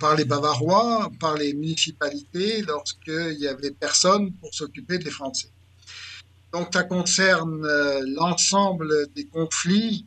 [0.00, 5.48] par les Bavarois, par les municipalités, lorsqu'il y avait personne pour s'occuper des Français.
[6.52, 7.66] Donc ça concerne
[8.14, 10.06] l'ensemble des conflits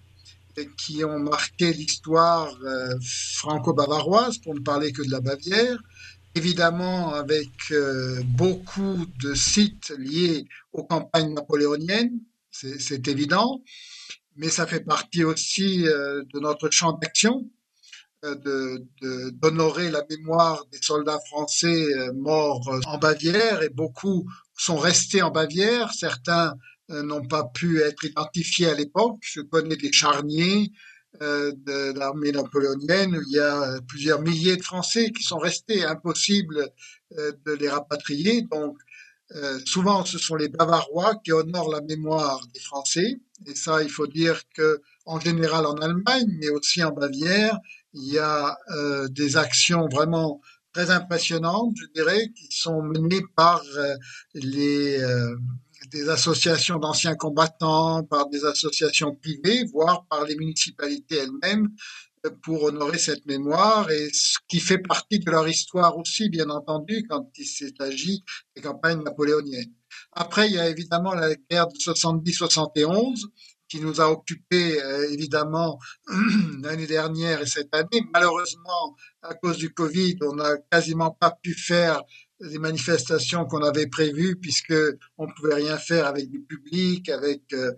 [0.78, 2.52] qui ont marqué l'histoire
[3.02, 5.78] franco-bavaroise, pour ne parler que de la Bavière,
[6.36, 7.50] évidemment avec
[8.26, 12.20] beaucoup de sites liés aux campagnes napoléoniennes,
[12.52, 13.62] c'est évident,
[14.40, 17.46] mais ça fait partie aussi euh, de notre champ d'action
[18.26, 18.80] euh,
[19.34, 24.26] d'honorer la mémoire des soldats français euh, morts en Bavière et beaucoup
[24.58, 25.94] sont restés en Bavière.
[25.94, 26.56] Certains
[26.90, 29.20] n'ont pas pu être identifiés à l'époque.
[29.22, 30.72] Je connais des charniers
[31.22, 35.86] de l'armée napoléonienne où il y a plusieurs milliers de Français qui sont restés.
[35.86, 36.68] Impossible
[37.12, 38.42] de les rapatrier.
[38.42, 38.76] Donc
[39.66, 43.20] souvent, ce sont les Bavarois qui honorent la mémoire des Français.
[43.46, 47.58] Et ça, il faut dire que, en général, en Allemagne, mais aussi en Bavière,
[47.94, 50.42] il y a euh, des actions vraiment
[50.74, 53.96] très impressionnantes, je dirais, qui sont menées par euh,
[54.34, 55.02] les
[55.92, 61.70] des associations d'anciens combattants, par des associations privées, voire par les municipalités elles-mêmes,
[62.44, 67.06] pour honorer cette mémoire et ce qui fait partie de leur histoire aussi, bien entendu,
[67.10, 68.24] quand il s'agit
[68.56, 69.74] des campagnes napoléoniennes.
[70.12, 73.26] Après, il y a évidemment la guerre de 70-71
[73.70, 75.80] qui nous a occupés euh, évidemment
[76.64, 78.04] l'année dernière et cette année.
[78.12, 82.02] Malheureusement, à cause du Covid, on n'a quasiment pas pu faire
[82.42, 84.74] les manifestations qu'on avait prévues puisque
[85.18, 87.72] on pouvait rien faire avec du public, avec euh,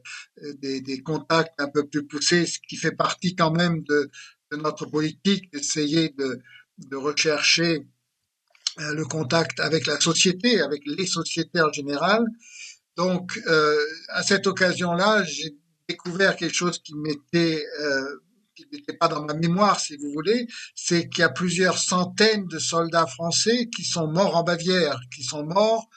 [0.59, 4.09] des, des, contacts un peu plus poussés, ce qui fait partie quand même de,
[4.51, 6.39] notre politique, d'essayer de,
[6.77, 7.87] de rechercher
[8.77, 12.25] le contact avec la société, avec les sociétés en général.
[12.97, 13.39] Donc,
[14.09, 15.55] à cette occasion-là, j'ai
[15.87, 17.65] découvert quelque chose qui m'était
[18.69, 22.47] qui n'était pas dans ma mémoire, si vous voulez, c'est qu'il y a plusieurs centaines
[22.47, 25.89] de soldats français qui sont morts en Bavière, qui sont morts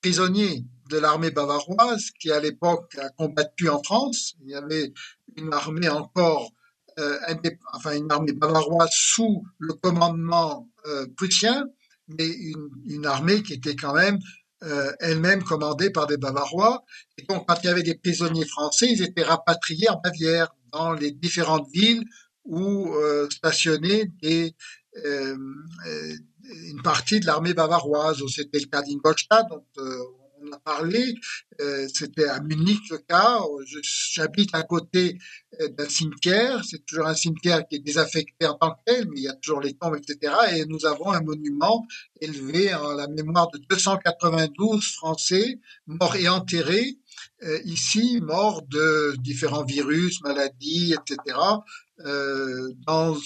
[0.00, 4.34] prisonniers de l'armée bavaroise, qui à l'époque a combattu en France.
[4.42, 4.92] Il y avait
[5.36, 6.50] une armée encore,
[6.98, 7.18] euh,
[7.72, 11.66] enfin une armée bavaroise sous le commandement euh, prussien,
[12.08, 12.28] mais
[12.86, 14.18] une, armée qui était quand même
[14.64, 16.84] euh, elle-même commandée par des Bavarois.
[17.18, 20.92] Et donc, quand il y avait des prisonniers français, ils étaient rapatriés en Bavière, dans
[20.92, 22.04] les différentes villes
[22.44, 24.54] où euh, stationnaient des,
[25.04, 25.36] euh,
[26.70, 28.22] une partie de l'armée bavaroise.
[28.28, 29.64] C'était le cas d'Ingolstadt, dont
[30.44, 31.14] on a parlé.
[31.60, 33.40] Euh, c'était à Munich le cas.
[34.12, 35.18] J'habite à côté
[35.60, 36.62] euh, d'un cimetière.
[36.64, 39.34] C'est toujours un cimetière qui est désaffecté en tant que tel, mais il y a
[39.34, 40.34] toujours les tombes, etc.
[40.54, 41.86] Et nous avons un monument
[42.20, 47.01] élevé en la mémoire de 292 Français morts et enterrés euh,
[47.64, 51.36] ici, morts de différents virus, maladies, etc.
[51.98, 53.16] dans,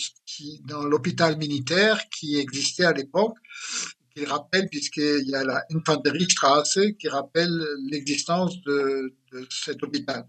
[0.64, 3.36] dans l'hôpital militaire qui existait à l'époque
[4.16, 10.26] qui rappelle, puisqu'il y a la Infanteriestrasse qui rappelle l'existence de, de, cet hôpital.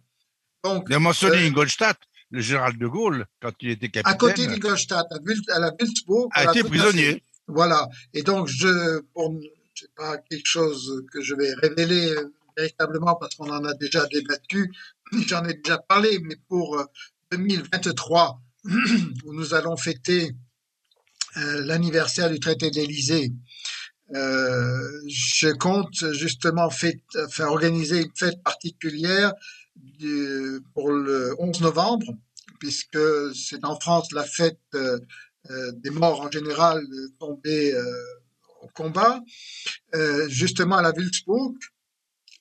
[0.63, 1.97] Donc, il a mentionné euh, Ingolstadt,
[2.31, 4.13] le général de Gaulle, quand il était capitaine.
[4.13, 6.27] À côté d'Ingolstadt, à, à, la Wülzburg.
[6.33, 7.23] A été prisonnier.
[7.47, 7.87] Voilà.
[8.13, 9.39] Et donc, je, pour,
[9.73, 12.13] c'est pas quelque chose que je vais révéler
[12.57, 14.71] véritablement parce qu'on en a déjà débattu,
[15.27, 16.83] j'en ai déjà parlé, mais pour
[17.31, 18.69] 2023, euh,
[19.25, 20.31] où nous allons fêter
[21.37, 23.31] euh, l'anniversaire du traité de l'Élysée,
[24.15, 26.69] euh, je compte justement
[27.39, 29.33] organiser une fête particulière
[30.73, 32.07] pour le 11 novembre,
[32.59, 32.97] puisque
[33.35, 34.59] c'est en France la fête
[35.49, 36.81] des morts en général
[37.19, 37.75] tombés
[38.61, 39.21] au combat,
[40.29, 41.53] justement à la Wülzburg,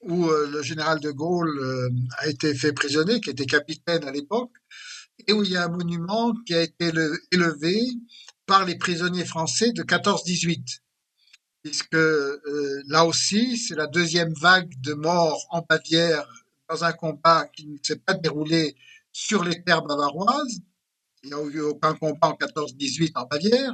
[0.07, 4.53] où le général de Gaulle a été fait prisonnier, qui était capitaine à l'époque,
[5.27, 6.92] et où il y a un monument qui a été
[7.33, 7.81] élevé
[8.47, 10.81] par les prisonniers français de 14-18
[11.66, 16.25] puisque euh, là aussi, c'est la deuxième vague de morts en Bavière
[16.69, 18.77] dans un combat qui ne s'est pas déroulé
[19.11, 20.61] sur les terres bavaroises.
[21.25, 23.73] Il n'y a eu aucun combat en 14-18 en Bavière,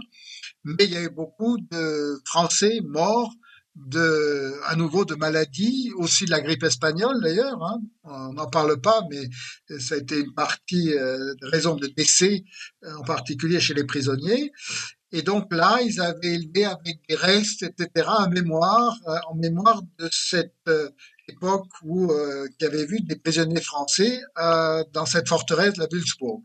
[0.64, 3.35] mais il y a eu beaucoup de Français morts
[3.75, 7.63] de, à nouveau de maladies, aussi de la grippe espagnole d'ailleurs.
[7.63, 7.81] Hein.
[8.05, 9.29] On n'en parle pas, mais
[9.79, 12.45] ça a été une partie euh, raison de décès,
[12.85, 14.53] euh, en particulier chez les prisonniers.
[15.15, 19.83] Et donc là, ils avaient élevé avec des restes, etc., en mémoire, euh, en mémoire
[19.99, 20.89] de cette euh,
[21.29, 26.41] époque où euh, qui avait vu des prisonniers français euh, dans cette forteresse la Wülzburg.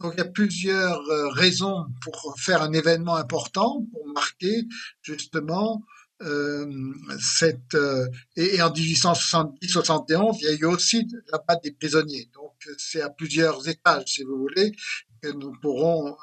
[0.00, 1.02] Donc il y a plusieurs
[1.34, 4.64] raisons pour faire un événement important, pour marquer
[5.02, 5.82] justement
[7.20, 7.76] cette
[8.36, 11.06] et, et, en 1870-71, il y a eu aussi
[11.46, 12.28] patte des prisonniers.
[12.34, 14.74] Donc c'est à plusieurs étages, si vous voulez,
[15.20, 16.16] que nous pourrons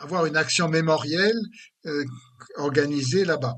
[0.00, 1.40] avoir une action mémorielle
[1.86, 2.04] euh,
[2.56, 3.56] organisée là-bas.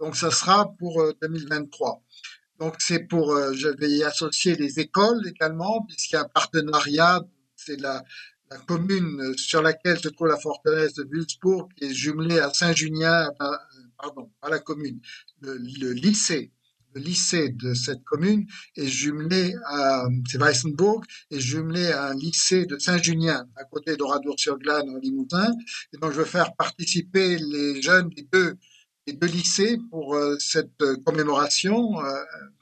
[0.00, 1.90] Donc ça sera pour 2023.
[1.90, 6.22] Euh, Donc c'est pour, euh, je vais y associer les écoles également, puisqu'il y a
[6.22, 7.22] un partenariat,
[7.56, 8.02] c'est la,
[8.68, 13.32] commune sur laquelle se trouve la forteresse de Wülzburg, qui est jumelée à Saint-Junien,
[13.98, 15.00] pardon, pas la commune,
[15.40, 16.52] le lycée
[16.94, 22.66] le lycée de cette commune est jumelé à, c'est Weissenburg, est jumelé à un lycée
[22.66, 25.50] de Saint-Junien, à côté d'Oradour-sur-Glane, en Limousin.
[25.92, 28.54] Et donc, je veux faire participer les jeunes des deux,
[29.06, 32.12] des deux lycées pour euh, cette commémoration, euh,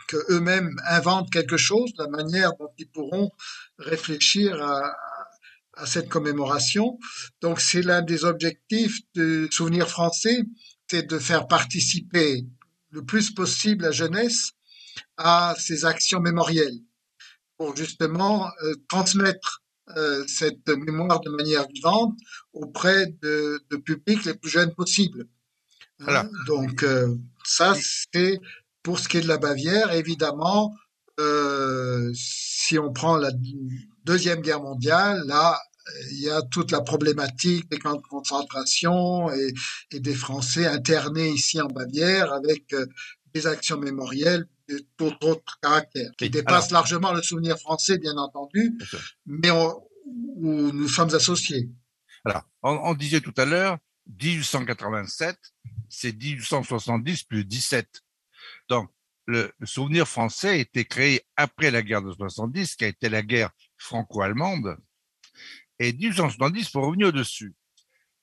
[0.09, 3.31] que eux-mêmes inventent quelque chose, la manière dont ils pourront
[3.79, 4.97] réfléchir à,
[5.75, 6.99] à cette commémoration.
[7.41, 10.43] Donc, c'est l'un des objectifs du souvenir français,
[10.93, 12.45] c'est de faire participer
[12.91, 14.51] le plus possible la jeunesse
[15.17, 16.81] à ces actions mémorielles
[17.57, 19.63] pour justement euh, transmettre
[19.97, 22.15] euh, cette mémoire de manière vivante
[22.53, 25.25] auprès de, de publics les plus jeunes possibles.
[25.99, 26.29] Voilà.
[26.47, 27.75] Donc euh, ça,
[28.13, 28.39] c'est
[28.83, 29.93] pour ce qui est de la Bavière.
[29.93, 30.75] Évidemment,
[32.15, 33.31] si on prend la
[34.05, 35.59] Deuxième Guerre mondiale, là,
[36.11, 39.53] il y a toute la problématique des camps de concentration et,
[39.91, 42.87] et des Français internés ici en Bavière avec euh,
[43.35, 48.79] des actions mémorielles de tout autre caractère, qui dépassent largement le souvenir français, bien entendu,
[49.27, 51.69] mais où nous sommes associés.
[52.25, 55.37] Alors, on, on disait tout à l'heure, 1887,
[55.89, 58.03] c'est 1870 plus 17.
[58.69, 58.91] Donc,
[59.27, 63.09] le, le, souvenir français a été créé après la guerre de 70, qui a été
[63.09, 64.77] la guerre franco-allemande,
[65.89, 67.55] et 1870, pour revenir dessus,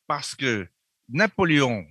[0.08, 0.68] parce que
[1.10, 1.86] Napoléon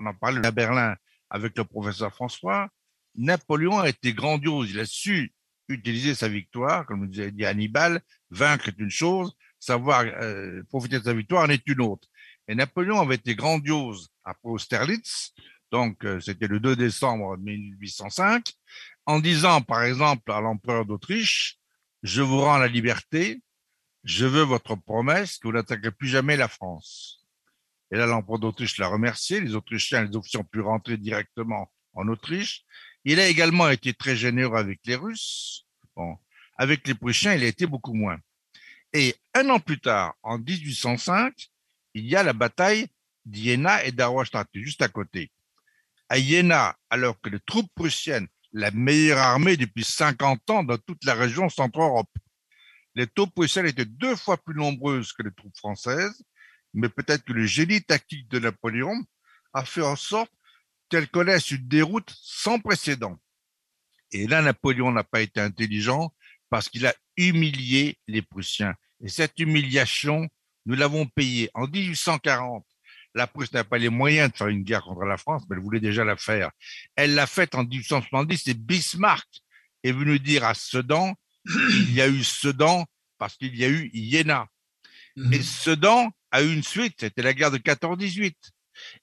[0.00, 0.96] on en parlait à Berlin
[1.30, 2.68] avec le professeur François,
[3.14, 4.70] Napoléon a été grandiose.
[4.70, 5.32] Il a su
[5.68, 10.98] utiliser sa victoire, comme nous disait dit Hannibal, vaincre est une chose, savoir euh, profiter
[10.98, 12.08] de sa victoire en est une autre.
[12.46, 15.34] Et Napoléon avait été grandiose après Austerlitz,
[15.70, 18.50] donc euh, c'était le 2 décembre 1805,
[19.04, 21.58] en disant par exemple à l'empereur d'Autriche,
[22.02, 23.42] je vous rends la liberté,
[24.08, 27.26] je veux votre promesse que vous n'attaquerez plus jamais la France.
[27.90, 32.08] Et là, l'empereur d'Autriche l'a remercié, les Autrichiens, les officiers ont pu rentrer directement en
[32.08, 32.64] Autriche.
[33.04, 35.66] Il a également été très généreux avec les Russes.
[35.94, 36.16] Bon,
[36.56, 38.16] avec les Prussiens, il a été beaucoup moins.
[38.94, 41.34] Et un an plus tard, en 1805,
[41.92, 42.86] il y a la bataille
[43.26, 45.30] d'Iéna et d'Arwestadt, juste à côté.
[46.08, 51.04] À Iéna, alors que les troupes prussiennes, la meilleure armée depuis 50 ans dans toute
[51.04, 52.08] la région centre-Europe,
[52.98, 56.20] les troupes prussiennes étaient deux fois plus nombreuses que les troupes françaises,
[56.74, 59.04] mais peut-être que le génie tactique de Napoléon
[59.54, 60.32] a fait en sorte
[60.88, 63.16] qu'elles connaissent une déroute sans précédent.
[64.10, 66.12] Et là, Napoléon n'a pas été intelligent
[66.50, 68.74] parce qu'il a humilié les Prussiens.
[69.00, 70.26] Et cette humiliation,
[70.66, 71.50] nous l'avons payée.
[71.54, 72.66] En 1840,
[73.14, 75.62] la Prusse n'a pas les moyens de faire une guerre contre la France, mais elle
[75.62, 76.50] voulait déjà la faire.
[76.96, 79.28] Elle l'a faite en 1870 et Bismarck
[79.84, 81.14] est venu dire à Sedan,
[81.48, 82.84] il y a eu Sedan
[83.18, 84.46] parce qu'il y a eu Iéna.
[85.16, 85.32] Mhm.
[85.32, 88.34] Et Sedan a eu une suite, c'était la guerre de 14-18.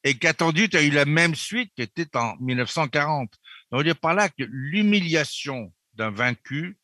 [0.03, 3.31] Et 14-18 a eu la même suite qui était en 1940.
[3.71, 6.77] Donc, on dit par là que l'humiliation d'un vaincu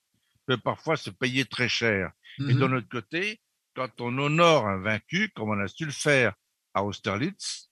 [0.45, 2.12] peut parfois se payer très cher.
[2.39, 2.74] Et de mhm.
[2.74, 3.39] l'autre côté,
[3.76, 6.34] quand on honore un vaincu, comme on a su le faire
[6.74, 7.70] à Austerlitz,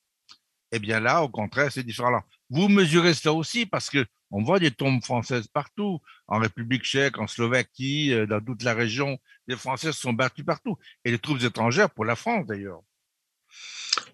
[0.72, 2.10] eh bien là, au contraire, c'est différent.
[2.10, 6.84] Alors, vous mesurez cela aussi parce que on voit des tombes françaises partout, en République
[6.84, 9.18] tchèque, en Slovaquie, euh, dans toute la région.
[9.48, 10.78] Les Français sont battus partout.
[11.04, 12.82] Et les troupes étrangères pour la France, d'ailleurs.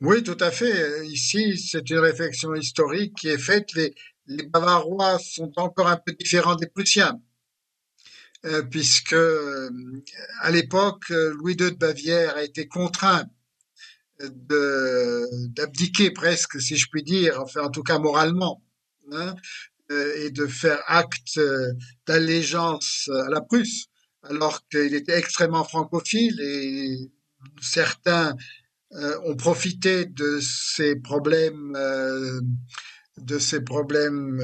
[0.02, 1.06] Oui, tout à fait.
[1.08, 3.74] Ici, c'est une réflexion historique qui est faite.
[3.74, 3.94] Les,
[4.48, 7.20] Bavarois sont encore un peu différents des Prussiens.
[8.46, 9.70] Euh, puisque euh,
[10.42, 13.26] à l'époque, Louis II de Bavière a été contraint
[14.20, 18.64] d'abdiquer presque, si je puis dire, en tout cas moralement,
[19.12, 19.36] hein,
[19.90, 21.40] et de faire acte
[22.08, 23.86] d'allégeance à la Prusse,
[24.24, 26.98] alors qu'il était extrêmement francophile et
[27.62, 28.36] certains
[28.94, 32.42] euh, ont profité de ces problèmes, euh,
[33.18, 34.44] de ces problèmes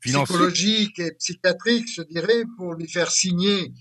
[0.00, 3.72] psychologiques et psychiatriques, je dirais, pour lui faire signer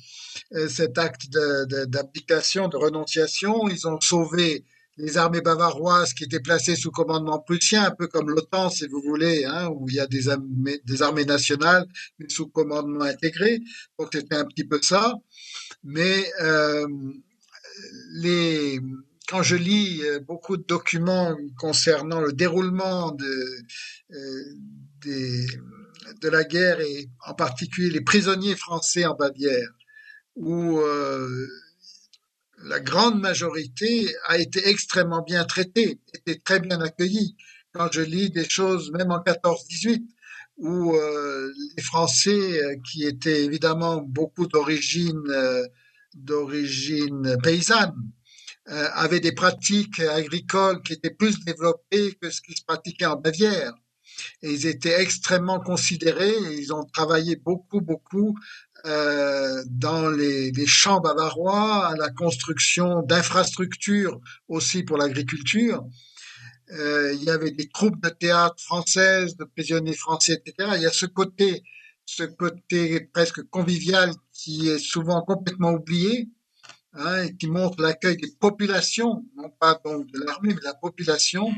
[0.68, 3.68] cet acte d'abdication, de, de, renonciation.
[3.70, 4.66] Ils ont sauvé
[5.00, 9.02] les armées bavaroises qui étaient placées sous commandement prussien, un peu comme l'OTAN, si vous
[9.02, 11.86] voulez, hein, où il y a des armées, nationales,
[12.20, 13.62] mais sous commandement intégré.
[13.98, 15.14] Donc c'était un petit peu ça.
[15.84, 16.86] Mais euh,
[18.16, 18.82] les,
[19.30, 23.46] quand je lis euh, beaucoup de documents concernant le déroulement de,
[24.12, 25.46] euh,
[26.22, 29.70] de la guerre et en particulier les prisonniers français en Bavière,
[30.36, 30.82] où
[32.64, 37.36] la grande majorité a été extrêmement bien traitée, était très bien accueillie.
[37.74, 40.04] Quand je lis des choses, même en 14-18,
[40.58, 45.68] où euh, les Français, euh, qui étaient évidemment beaucoup d'origine euh,
[47.44, 47.96] paysanne,
[48.66, 53.74] avaient des pratiques agricoles qui étaient plus développées que ce qui se pratiquait en Bavière.
[54.44, 56.36] Et ils étaient extrêmement considérés.
[56.52, 58.38] ils ont travaillé beaucoup, beaucoup
[58.86, 65.84] euh, dans les, champs bavarois, à la construction d'infrastructures aussi pour l'agriculture.
[66.72, 70.72] Euh, il y avait des troupes de théâtre françaises, de prisonniers français, etc.
[70.76, 71.64] Il y a ce côté,
[72.06, 76.30] ce côté presque convivial qui est souvent complètement oublié,
[76.94, 80.76] hein, et qui montre l'accueil des populations, non pas donc de l'armée, mais de la
[80.76, 81.52] population.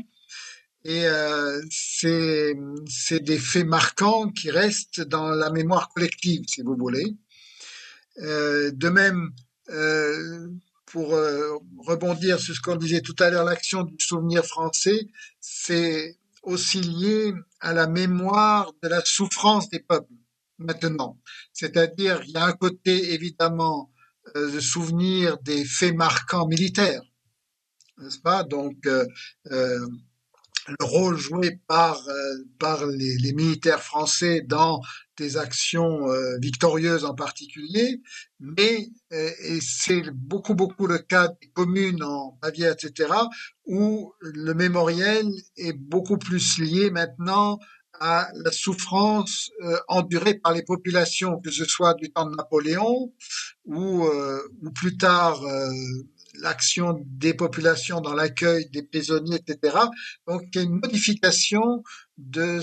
[0.84, 7.16] Et euh, c'est des faits marquants qui restent dans la mémoire collective, si vous voulez.
[8.18, 9.30] Euh, de même,
[9.70, 10.48] euh,
[10.86, 15.08] pour euh, rebondir sur ce qu'on disait tout à l'heure, l'action du souvenir français,
[15.40, 20.12] c'est aussi lié à la mémoire de la souffrance des peuples
[20.58, 21.18] maintenant.
[21.52, 23.90] C'est-à-dire, il y a un côté évidemment
[24.34, 27.02] de souvenir des faits marquants militaires,
[27.98, 28.44] n'est-ce pas?
[28.44, 29.06] Donc, euh,
[30.68, 34.80] le rôle joué par, euh, par les, les, militaires français dans
[35.16, 38.00] des actions euh, victorieuses en particulier,
[38.40, 43.10] mais euh, et c'est beaucoup beaucoup le cas des communes en Bavière, etc.,
[43.66, 47.58] où le mémoriel est beaucoup plus lié maintenant
[48.00, 49.50] à la souffrance
[49.86, 53.12] endurée par les populations, que ce soit du temps de Napoléon
[53.64, 54.08] ou,
[54.62, 55.40] ou plus tard
[56.40, 59.76] l'action des populations dans l'accueil des prisonniers, etc.
[60.26, 61.82] Donc, il y a une modification
[62.18, 62.60] de,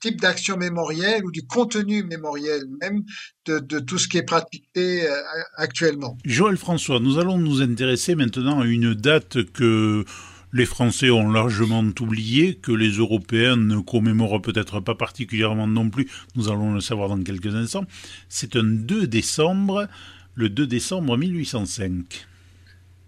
[0.00, 3.04] type d'action mémorielle ou du contenu mémoriel même
[3.46, 5.14] de, de, tout ce qui est pratiqué euh,
[5.56, 6.18] actuellement.
[6.24, 10.04] Joël François, nous allons nous intéresser maintenant à une date que
[10.52, 16.10] les Français ont largement oublié, que les Européens ne commémorent peut-être pas particulièrement non plus,
[16.36, 17.86] nous allons le savoir dans quelques instants.
[18.28, 19.88] C'est un 2 décembre
[20.34, 22.26] le 2 décembre 1805.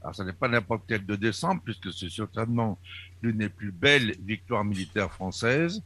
[0.03, 2.79] Alors, ce n'est pas n'importe quel 2 décembre, puisque c'est certainement
[3.22, 5.83] l'une des plus belles victoires militaires françaises.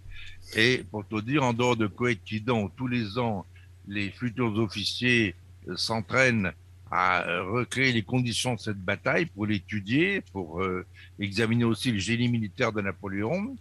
[0.57, 3.47] Et pour te dire, en dehors de Coëtquidan, où tous les ans,
[3.86, 5.36] les futurs officiers
[5.68, 6.53] euh, s'entraînent
[6.91, 10.84] à euh, recréer les conditions de cette bataille pour l'étudier, pour euh,
[11.20, 13.57] examiner aussi le génie militaire de Napoléon,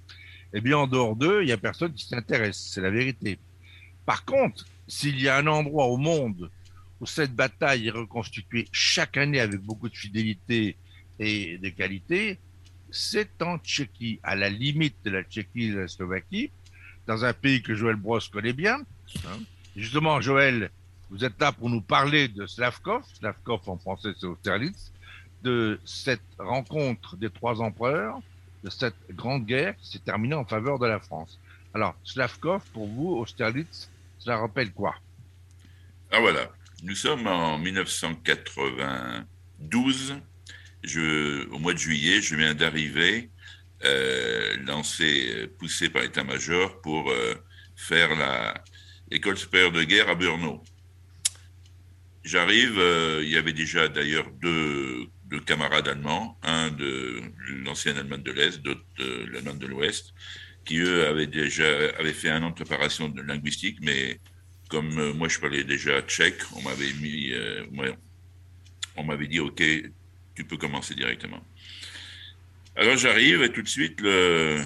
[0.53, 2.71] eh bien, en dehors d'eux, il n'y a personne qui s'intéresse.
[2.73, 3.38] C'est la vérité.
[4.07, 6.49] Par contre, s'il y a un endroit au monde
[7.00, 10.78] où cette bataille est reconstituée chaque année avec beaucoup de fidélité
[11.20, 12.39] et de qualité,
[12.91, 16.52] c'est en Tchéquie, à la limite de la Tchéquie et de la Slovaquie,
[17.06, 18.80] dans un pays que Joël Brosse connaît bien.
[19.26, 19.39] Hein.
[19.76, 20.72] Justement, Joël,
[21.10, 24.91] vous êtes là pour nous parler de Slavkov, Slavkov en français c'est Austerlitz,
[25.43, 28.20] de cette rencontre des trois empereurs,
[28.64, 31.39] de cette grande guerre qui s'est terminée en faveur de la France.
[31.74, 33.89] Alors, Slavkov, pour vous, Austerlitz,
[34.20, 34.95] cela rappelle quoi?
[36.12, 36.50] Ah voilà,
[36.84, 40.21] nous sommes en 1992.
[40.84, 43.32] Je, au mois de juillet, je viens d'arriver,
[43.84, 47.34] euh, lancé, poussé par l'état-major pour euh,
[47.75, 48.11] faire
[49.09, 50.61] l'école supérieure de guerre à Brno.
[52.23, 55.07] J'arrive, euh, il y avait déjà d'ailleurs deux,
[55.45, 57.21] camarades allemands, un de
[57.63, 60.13] l'ancienne Allemagne de l'Est, d'autre de l'Allemagne de l'Ouest,
[60.65, 61.65] qui eux avaient déjà
[62.13, 64.19] fait un an de préparation linguistique, mais
[64.68, 67.65] comme euh, moi je parlais déjà tchèque, on m'avait mis, euh,
[68.95, 69.61] on m'avait dit ok,
[70.36, 71.43] tu peux commencer directement.
[72.76, 74.65] Alors j'arrive et tout de suite le,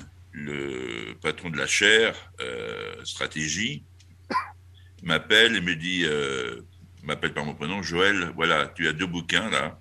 [1.21, 3.83] patron de la chaire euh, stratégie
[5.03, 6.05] m'appelle et me dit,
[7.03, 9.79] m'appelle par mon prénom, Joël, voilà, tu as deux bouquins là,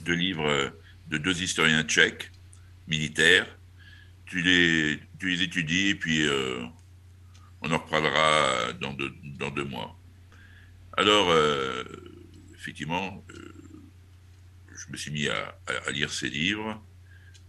[0.00, 0.72] deux livres
[1.08, 2.30] de deux historiens tchèques
[2.86, 3.46] militaires,
[4.26, 6.26] tu les, tu les étudies et puis
[7.62, 9.98] on en reparlera dans deux, dans deux mois.
[10.96, 11.84] Alors, euh,
[12.54, 13.56] effectivement, euh,
[14.76, 15.56] je me suis mis à,
[15.92, 16.82] lire ces livres,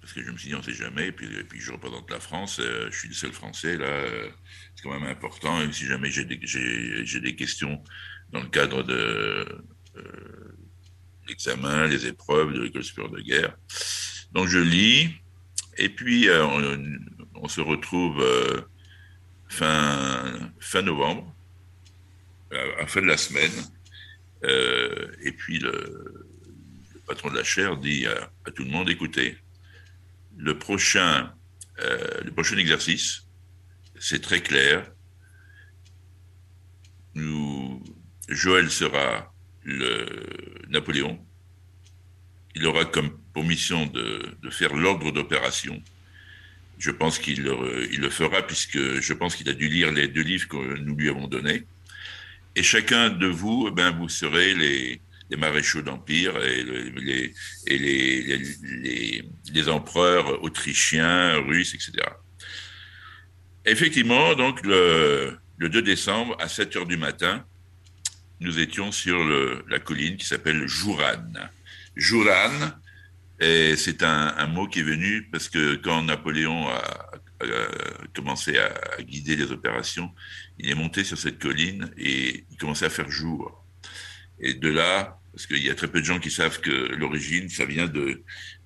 [0.01, 1.71] parce que je me suis dit, on ne sait jamais, et puis, et puis je
[1.71, 4.29] représente la France, euh, je suis le seul Français, là, euh,
[4.75, 7.83] c'est quand même important, et si jamais j'ai des, questions
[8.31, 9.63] dans le cadre de
[9.97, 10.57] euh,
[11.27, 13.57] l'examen, les épreuves de l'école supérieure de guerre.
[14.31, 15.09] Donc je lis,
[15.77, 16.99] et puis on,
[17.35, 18.23] on, se retrouve
[19.47, 21.33] fin, fin novembre,
[22.51, 23.51] à la fin de la semaine.
[24.43, 26.27] Euh, et puis le,
[27.07, 29.37] patron de la chaire dit à, tout le monde écoutez,
[30.37, 31.33] le prochain,
[31.79, 33.23] euh, exercice,
[33.99, 34.91] c'est très clair.
[38.29, 39.33] Joël sera
[39.63, 40.05] le
[40.69, 41.25] Napoléon.
[42.55, 45.81] Il aura comme pour mission de, faire l'ordre d'opération
[46.77, 50.07] je pense qu'il le, il le fera puisque je pense qu'il a dû lire les
[50.07, 51.65] deux livres que nous lui avons donnés.
[52.57, 54.99] Et chacun de vous, eh ben, vous serez les,
[55.37, 56.63] maréchaux d'empire et,
[57.69, 61.91] les, empereurs autrichiens, russes, etc.
[63.63, 67.45] Effectivement, donc le, le 2 décembre à 7 heures du matin,
[68.39, 69.23] nous étions sur
[69.69, 71.31] la colline qui s'appelle Jouran.
[71.95, 72.71] Jouran,
[73.39, 77.06] c'est un, un, mot qui est venu parce que quand Napoléon a,
[77.41, 80.11] a commencé à, guider les opérations,
[80.57, 83.65] il est monté sur cette colline et il commençait à faire jour.
[84.39, 87.49] Et de là, parce qu'il y a très peu de gens qui savent que l'origine,
[87.49, 88.23] ça vient de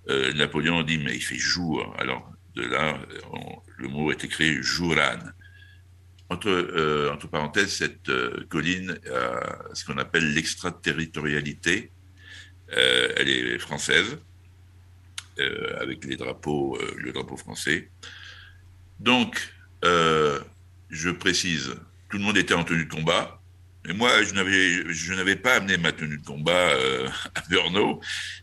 [0.10, 1.94] euh, Napoléon dit mais il fait jour.
[1.98, 3.00] Alors de là,
[3.32, 5.20] on, le mot est écrit Jouran.
[6.30, 11.92] Entre, euh, entre parenthèses, cette euh, colline a ce qu'on appelle l'extraterritorialité.
[12.74, 14.18] Euh, elle est française
[15.40, 17.90] euh, avec les drapeaux, euh, le drapeau français.
[19.02, 19.52] Donc,
[19.84, 20.40] euh,
[20.92, 21.74] je précise,
[22.10, 23.42] tout le monde était en tenue de combat,
[23.84, 28.00] mais moi, je n'avais, pas amené ma tenue de combat euh, à Brno.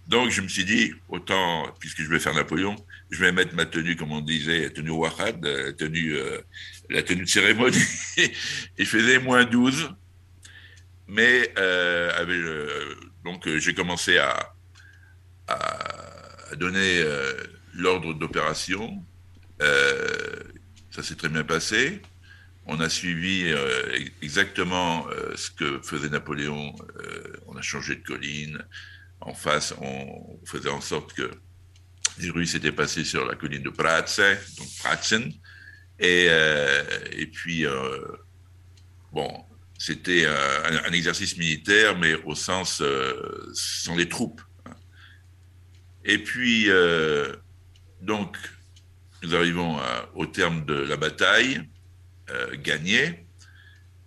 [0.08, 2.74] Donc, je me suis dit, autant, puisque je vais faire Napoléon,
[3.10, 6.40] je vais mettre ma tenue, comme on disait, tenue Wahad, la tenue, euh,
[6.90, 7.78] la tenue de cérémonie.
[8.78, 9.90] Il faisait moins 12.
[11.06, 12.94] Mais, euh,
[13.24, 14.54] donc, j'ai commencé à,
[16.60, 17.44] euh,
[17.74, 19.04] l'ordre d'opération.
[19.62, 20.42] Euh,
[20.90, 22.02] ça s'est très bien passé.
[22.66, 25.06] On a suivi euh, exactement
[25.36, 26.74] ce que faisait Napoléon.
[27.46, 28.62] On a changé de colline.
[29.20, 31.30] En face, on faisait en sorte que
[32.18, 34.20] les Russes étaient passés sur la colline de Pratse,
[34.56, 35.32] donc Pratzen.
[35.98, 37.98] Et, euh, et puis, euh,
[39.12, 39.44] bon,
[39.78, 44.40] c'était un, exercice militaire, mais au sens euh, sans les troupes.
[46.04, 47.34] Et puis, euh,
[48.02, 48.36] donc,
[49.22, 49.78] nous arrivons
[50.14, 51.62] au terme de la bataille,
[52.30, 53.26] euh, gagnée,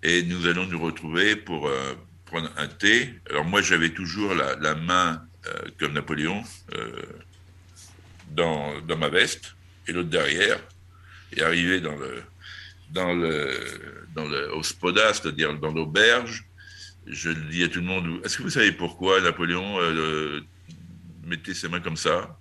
[0.04, 1.94] et nous allons nous retrouver pour euh,
[2.26, 3.14] prendre un thé.
[3.30, 5.24] Alors moi, j'avais toujours la, main,
[5.80, 6.44] comme Napoléon,
[8.32, 9.56] dans, dans ma veste,
[9.88, 10.60] et l'autre derrière,
[11.36, 12.24] et arrivé dans le,
[12.92, 16.46] dans le, dans le, c'est-à-dire dans l'auberge,
[17.08, 20.42] je dis à tout le monde, est-ce que vous savez pourquoi Napoléon euh,
[21.26, 22.38] mettait ses mains comme ça?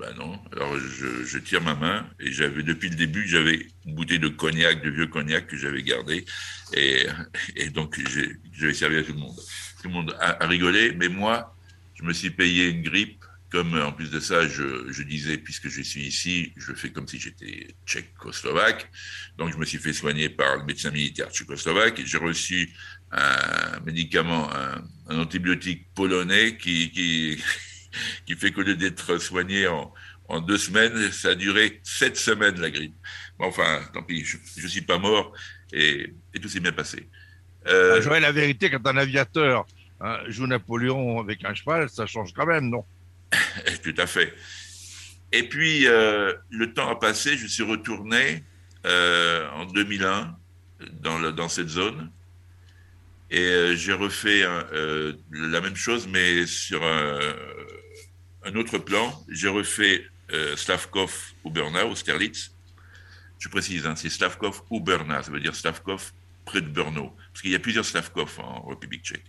[0.00, 0.40] Ben non.
[0.52, 4.28] Alors je, je, tire ma main et j'avais depuis le début, j'avais une bouteille de
[4.28, 6.24] cognac, de vieux cognac que j'avais gardé
[6.72, 7.06] et,
[7.56, 8.00] et donc
[8.52, 9.36] j'avais servi à tout le monde.
[9.82, 11.54] Tout le monde a, a rigolé, mais moi,
[11.96, 15.68] je me suis payé une grippe comme en plus de ça, je, je, disais, puisque
[15.68, 18.88] je suis ici, je fais comme si j'étais tchécoslovaque.
[19.38, 22.00] Donc, je me suis fait soigner par le médecin militaire tchécoslovaque.
[22.04, 22.72] J'ai reçu
[23.10, 27.42] un médicament, un, un antibiotique polonais qui, qui,
[28.26, 29.92] qui fait qu'au lieu d'être soigné en,
[30.28, 32.94] en, deux semaines, ça a duré sept semaines, la grippe.
[33.38, 35.32] Bon, enfin, tant pis, je ne suis pas mort
[35.72, 37.08] et, et tout s'est bien passé.
[37.66, 39.66] Euh, ah, J'aurais la vérité, quand un aviateur
[40.00, 42.84] hein, joue Napoléon avec un cheval, ça change quand même, non?
[43.82, 44.34] Tout à fait.
[45.32, 48.42] Et puis, euh, le temps a passé, je suis retourné
[48.86, 50.36] euh, en 2001
[51.00, 52.10] dans, le, dans cette zone.
[53.30, 54.42] Et euh, j'ai refait
[55.30, 57.20] la même chose, mais sur un,
[58.44, 59.24] un autre plan.
[59.28, 62.52] J'ai refait euh, Slavkov ou Berna, ou Sterlitz.
[63.38, 66.12] Je précise, hein, c'est Slavkov ou Berna, ça veut dire Slavkov
[66.44, 67.16] près de Brno.
[67.32, 69.24] Parce qu'il y a plusieurs Slavkov en République tchèque.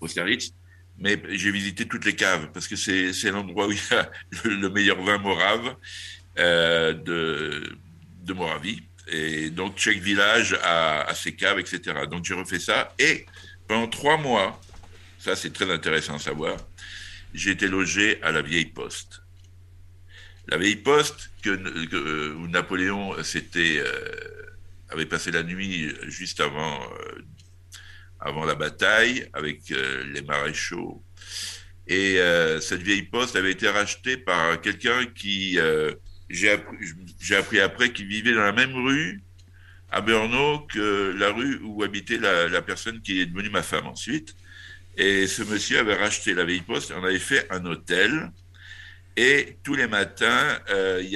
[0.00, 0.52] Austerlitz
[1.00, 4.10] mais j'ai visité toutes les caves parce que c'est l'endroit où il y a
[4.44, 5.74] le, le meilleur vin morave
[6.38, 8.80] euh, de, Moravie.
[9.08, 12.06] Et donc, chaque village a ses caves, etc.
[12.08, 12.94] Donc, j'ai refait ça.
[12.96, 13.26] Et
[13.66, 14.60] pendant trois mois,
[15.18, 16.56] ça c'est très intéressant à savoir,
[17.34, 19.22] j'ai été logé à la Vieille Poste.
[20.48, 23.82] La Vieille Poste, euh, où Napoléon euh,
[24.88, 27.22] avait passé la nuit juste avant euh,
[28.18, 31.02] avant la bataille avec les maréchaux.
[31.86, 32.18] Et
[32.60, 35.58] cette vieille poste avait été rachetée par quelqu'un qui,
[36.28, 39.22] j'ai appris, après, qui vivait dans la même rue
[39.90, 44.36] à Brno que la rue où habitait la, personne qui est devenue ma femme ensuite.
[44.96, 48.30] Et ce monsieur avait racheté la vieille poste, on avait fait un hôtel.
[49.16, 51.10] Et tous les matins, euh, il,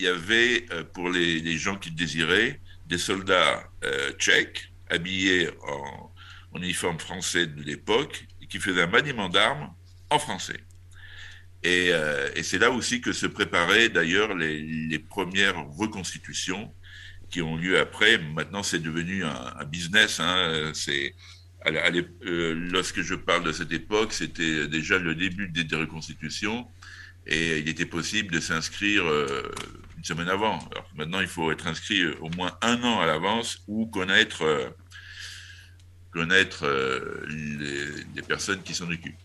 [0.00, 6.12] y avait, pour les, gens qui désiraient, des soldats euh, tchèques habillé en,
[6.54, 9.72] uniforme français de l'époque, qui faisait un maniement d'armes
[10.10, 10.60] en français.
[11.62, 16.74] Et, euh, c'est là aussi que se préparaient d'ailleurs les, premières reconstitutions
[17.30, 18.18] qui ont lieu après.
[18.18, 20.20] Maintenant, c'est devenu un, un, business.
[20.20, 21.14] Hein, c'est
[21.66, 26.66] euh, lorsque je parle de cette époque, c'était déjà le début des reconstitutions
[27.26, 29.42] et il était possible de s'inscrire euh,
[29.96, 30.58] une semaine avant.
[30.96, 34.70] Maintenant, il faut être inscrit au moins un an à l'avance ou connaître euh,
[36.12, 37.26] connaître euh,
[38.14, 39.16] les, personnes qui s'en occupent.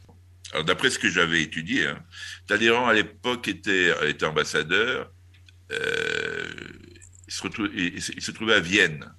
[0.54, 2.02] Alors, d'après ce que j'avais étudié, hein,
[2.48, 5.12] Talleyrand, à l'époque, était, était ambassadeur.
[5.72, 6.46] Euh,
[7.28, 9.14] il, se trouvait à Vienne.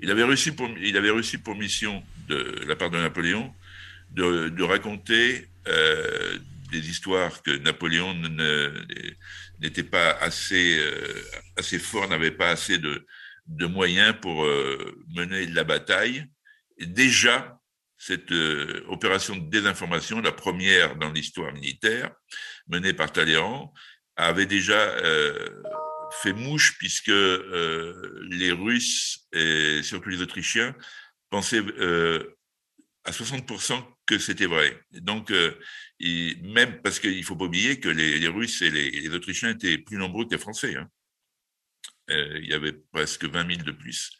[0.00, 3.52] Il avait reçu pour, il avait reçu pour mission de, la part de Napoléon
[4.10, 6.38] de, de raconter euh,
[6.70, 8.14] des histoires que Napoléon
[9.60, 11.22] n'était pas assez, euh,
[11.56, 13.06] assez fort, n'avait pas assez de,
[13.46, 16.26] de moyens pour euh, mener la bataille.
[16.80, 17.58] Déjà,
[17.98, 22.10] cette euh, opération de désinformation, la première dans l'histoire militaire,
[22.68, 23.72] menée par Talleyrand,
[24.16, 25.48] avait déjà euh,
[26.10, 30.74] fait mouche puisque euh, les Russes et surtout les Autrichiens
[31.30, 32.36] pensaient euh,
[33.04, 34.80] à 60% que c'était vrai.
[34.92, 35.58] Donc, euh,
[36.00, 39.96] même parce qu'il ne faut pas oublier que les, Russes et les, Autrichiens étaient plus
[39.96, 40.76] nombreux que les Français.
[40.76, 40.88] Hein.
[42.08, 44.10] il y avait presque 20 000 de plus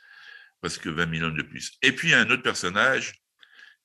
[0.60, 1.72] presque 20 000 hommes de plus.
[1.82, 3.22] Et puis, un autre personnage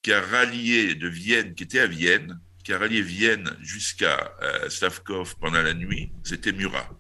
[0.02, 4.34] qui a rallié de Vienne, qui était à Vienne, qui a rallié Vienne jusqu'à
[4.70, 6.99] Slavkov pendant la nuit, c'était Murat.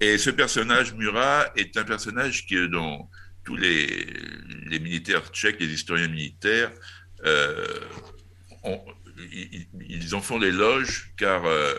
[0.00, 3.08] Et ce personnage, Murat, est un personnage qui, dont
[3.44, 4.06] tous les,
[4.80, 6.70] militaires tchèques, les historiens militaires,
[7.24, 7.80] euh,
[9.88, 11.74] ils, en font l'éloge car euh,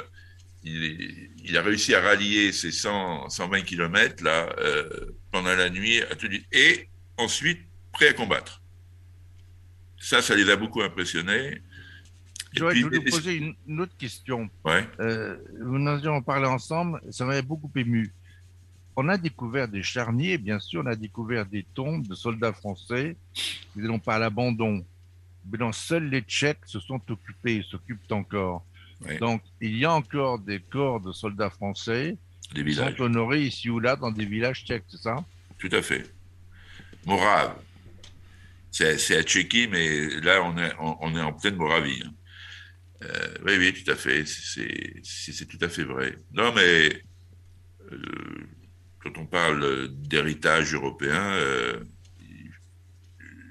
[0.64, 4.90] il, a réussi à rallier ces 100, 120 kilomètres là euh,
[5.32, 6.02] pendant la nuit
[6.52, 7.62] et ensuite
[7.94, 8.62] prêt à combattre.
[10.00, 11.62] ça, ça les a beaucoup impressionnés.
[12.52, 14.50] Je voulais vous poser une, autre question.
[14.66, 14.86] Ouais.
[15.00, 18.12] Euh, nous en avions parlé ensemble, ça m'avait beaucoup ému.
[18.96, 23.16] On a découvert des charniers, bien sûr, on a découvert des tombes de soldats français
[23.34, 24.84] qui n'ont pas à l'abandon.
[25.50, 28.66] Mais dont seuls les Tchèques se sont occupés, s'occupent encore.
[29.20, 32.18] Donc, il y a encore des corps de soldats français
[32.54, 35.24] des qui sont honorés ici ou là dans des villages tchèques, c'est ça?
[35.58, 36.12] Tout à fait.
[37.06, 37.56] Morave.
[38.72, 42.02] C'est à Tchéquie, mais là, on est, on, est en pleine Moravie.
[42.06, 42.12] Hein.
[43.04, 44.26] Euh, oui, oui, tout à fait.
[44.26, 46.16] C'est tout à fait vrai.
[46.34, 47.04] Non, mais
[47.92, 48.00] euh,
[49.04, 51.80] quand on parle d'héritage européen, euh,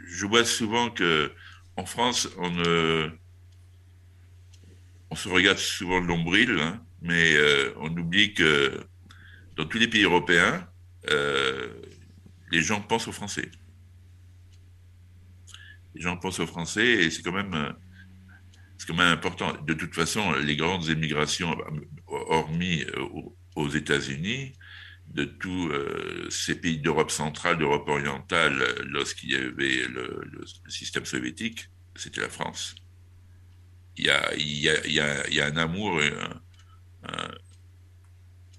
[0.07, 1.33] je vois souvent que
[1.77, 2.53] en France, on,
[5.15, 7.37] se regarde souvent de l'ombril, hein, mais
[7.77, 8.85] on oublie que
[9.57, 10.69] dans tous les pays européens,
[12.51, 13.51] les gens pensent aux Français
[15.95, 17.75] les gens pensent aux Français et c'est quand même
[18.79, 19.53] c'est quand même important.
[19.63, 21.57] De toute façon, les grandes émigrations,
[22.07, 23.05] hormis euh,
[23.57, 24.53] aux États-Unis,
[25.07, 31.69] de tous euh, ces pays d'Europe centrale, d'Europe orientale, lorsqu'il y avait le, système soviétique,
[31.97, 32.75] c'était la France.
[33.97, 36.01] Il y a, un amour,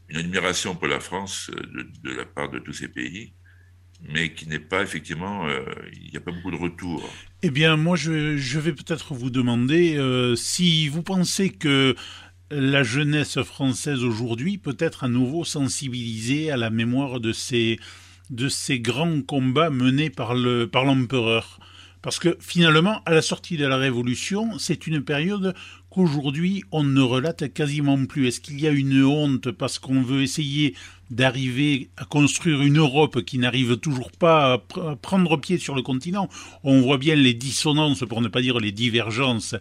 [0.09, 3.33] une admiration pour la France de, de, la part de tous ces pays
[4.07, 7.07] mais qui n'est pas effectivement, euh, il n'y a pas beaucoup de retours.
[7.41, 11.95] Eh bien, moi, je, vais peut-être vous demander euh, si vous pensez que
[12.51, 17.79] la jeunesse française aujourd'hui peut être à nouveau sensibilisée à la mémoire de ces,
[18.29, 21.59] de ces grands combats menés par l'empereur.
[21.59, 21.68] Par
[22.01, 25.53] Parce que finalement, à la sortie de la Révolution, c'est une période
[25.89, 28.27] qu'aujourd'hui on ne relate quasiment plus.
[28.27, 30.75] Est-ce qu'il y a une honte parce qu'on veut essayer
[31.09, 36.29] d'arriver à construire une Europe qui n'arrive toujours pas à prendre pied sur le continent?
[36.63, 39.55] On voit bien les dissonances, pour ne pas dire les divergences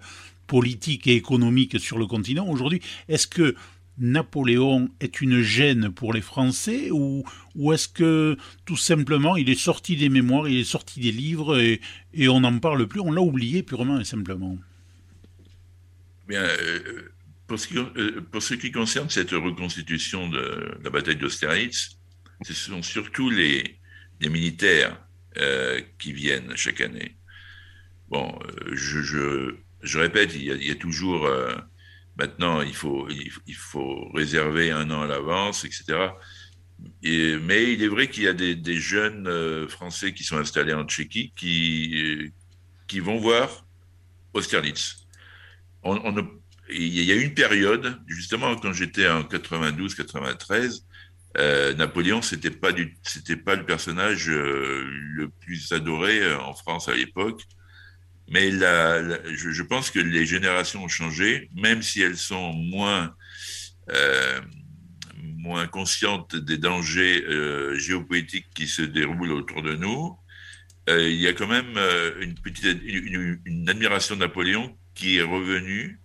[0.47, 2.81] politiques et économiques sur le continent aujourd'hui.
[3.09, 3.57] Est-ce que
[3.99, 7.25] Napoléon est une gêne pour les Français ou,
[7.55, 11.59] ou est-ce que tout simplement il est sorti des mémoires, il est sorti des livres
[11.59, 11.81] et,
[12.15, 14.57] et on n'en parle plus, on l'a oublié purement et simplement?
[16.29, 17.11] Bien, euh,
[17.47, 21.99] pour ce, qui, euh, pour ce, qui, concerne cette reconstitution de la bataille d'Austerlitz,
[22.43, 23.79] ce sont surtout les,
[24.21, 25.01] militaires
[25.39, 27.17] euh, qui viennent chaque année.
[28.09, 28.39] Bon,
[28.73, 31.31] je, je, je répète, il y, a, toujours
[32.19, 36.11] maintenant, il faut, il, faut réserver un an à l'avance, etc.
[37.03, 40.75] Et, mais il est vrai qu'il y a des, jeunes euh, Français qui sont installés
[40.75, 42.33] en Tchéquie qui,
[42.87, 43.65] qui vont voir
[44.35, 45.07] Austerlitz.
[46.71, 50.83] Il y a une période, justement, quand j'étais en 92-93,
[51.37, 56.95] euh, Napoléon, c'était pas pas le personnage euh, le plus adoré euh, en France à
[56.95, 57.45] l'époque.
[58.31, 59.03] Mais la,
[59.33, 63.15] je, pense que les générations ont changé, même si elles sont moins
[63.91, 64.41] euh,
[65.17, 70.17] moins conscientes des dangers euh, géopolitiques qui se déroulent autour de nous.
[70.89, 71.79] il y a quand même
[72.21, 76.01] une petite une, admiration de Napoléon qui est revenue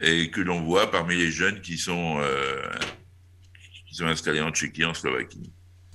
[0.00, 2.70] et que l'on voit parmi les jeunes qui sont, euh,
[3.86, 5.52] qui sont installés en Tchéquie, en Slovaquie.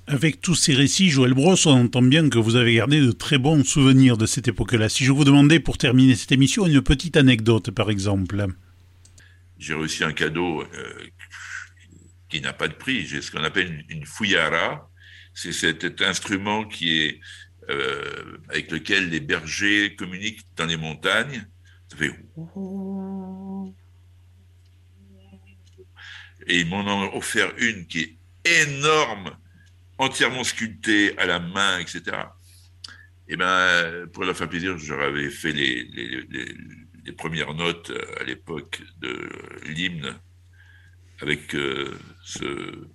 [0.07, 3.37] Avec tous ces récits, Joël Brosse, on entend bien que vous avez gardé de très
[3.37, 4.87] bons souvenirs de cette époque-là.
[4.87, 8.45] Si je vous demandais, pour terminer cette émission, une petite anecdote, par exemple.
[9.57, 10.67] J'ai reçu un cadeau euh,
[12.29, 13.05] qui n'a pas de prix.
[13.07, 14.89] J'ai ce qu'on appelle une, fouillara.
[15.33, 17.19] C'est cet instrument qui est
[17.69, 21.47] euh, avec lequel les bergers communiquent dans les montagnes.
[21.89, 22.11] Ça fait
[26.47, 29.35] et ils m'en ont offert une qui est énorme,
[29.97, 32.01] entièrement sculptée à la main, etc.
[33.27, 36.27] Et eh ben, pour leur faire plaisir, j'avais fait les, les,
[37.05, 39.29] les, premières notes à l'époque de
[39.65, 40.15] l'hymne
[41.21, 42.87] avec euh, ce,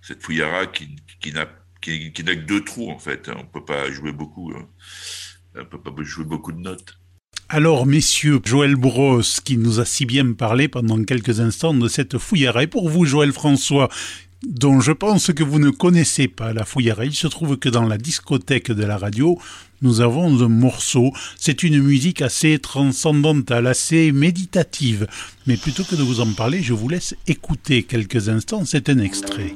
[0.00, 1.48] cette fouillara qui, qui n'a
[1.80, 3.28] qui, que deux trous en fait.
[3.36, 4.52] On peut pas jouer beaucoup.
[4.56, 4.68] Hein.
[5.56, 6.98] On peut pas jouer beaucoup de notes.
[7.48, 12.16] Alors, messieurs, Joël Bros, qui nous a si bien parlé pendant quelques instants de cette
[12.16, 12.58] fouillère.
[12.60, 13.90] Et pour vous, Joël François,
[14.46, 17.86] dont je pense que vous ne connaissez pas la fouillère, il se trouve que dans
[17.86, 19.38] la discothèque de la radio,
[19.82, 21.12] nous avons un morceau.
[21.36, 25.06] C'est une musique assez transcendantale, assez méditative.
[25.46, 28.64] Mais plutôt que de vous en parler, je vous laisse écouter quelques instants.
[28.64, 29.54] C'est un extrait.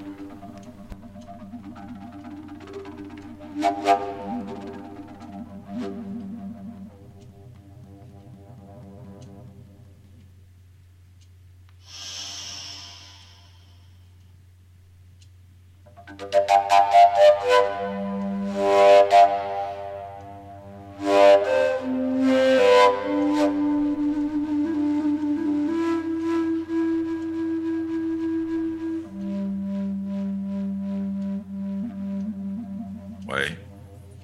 [33.29, 33.59] Ouais.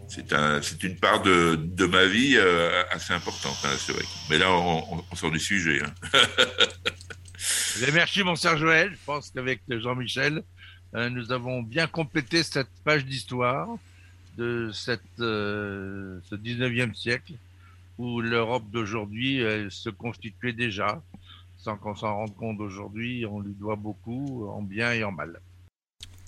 [0.09, 4.05] C'est une part de, de ma vie euh, assez importante, hein, c'est vrai.
[4.30, 5.82] Mais là, on, on, on sort du sujet.
[5.82, 5.93] Hein.
[7.84, 8.93] Eh merci, mon cher Joël.
[8.93, 10.43] Je pense qu'avec Jean-Michel,
[10.95, 13.68] nous avons bien complété cette page d'histoire
[14.36, 17.34] de cette, euh, ce 19e siècle
[17.99, 19.40] où l'Europe d'aujourd'hui
[19.70, 21.03] se constituait déjà,
[21.59, 23.26] sans qu'on s'en rende compte aujourd'hui.
[23.26, 25.40] On lui doit beaucoup, en bien et en mal.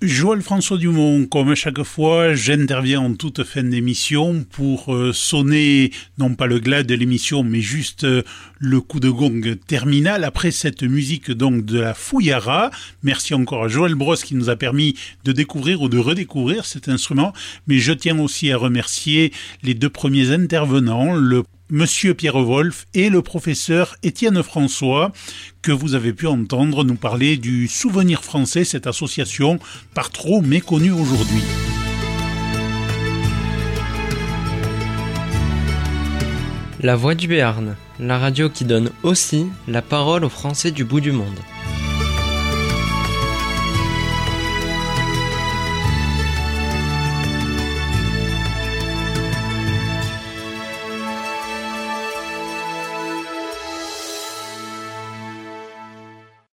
[0.02, 6.34] Joël François Dumont, comme chaque fois, j'interviens en toute fin d'émission pour euh, sonner, non
[6.34, 8.22] pas le glas de l'émission, mais juste euh,
[8.58, 12.70] le coup de gong terminal après cette musique donc de la Fouillara.
[13.02, 16.88] Merci encore à Joël Bros qui nous a permis de découvrir ou de redécouvrir cet
[16.88, 17.32] instrument,
[17.66, 19.32] mais je tiens aussi à remercier
[19.62, 25.12] les deux premiers intervenants, le Monsieur Pierre Wolf et le professeur Étienne François,
[25.62, 29.58] que vous avez pu entendre nous parler du Souvenir français, cette association
[29.94, 31.40] par trop méconnue aujourd'hui.
[36.80, 41.00] La Voix du Béarn, la radio qui donne aussi la parole aux Français du bout
[41.00, 41.38] du monde.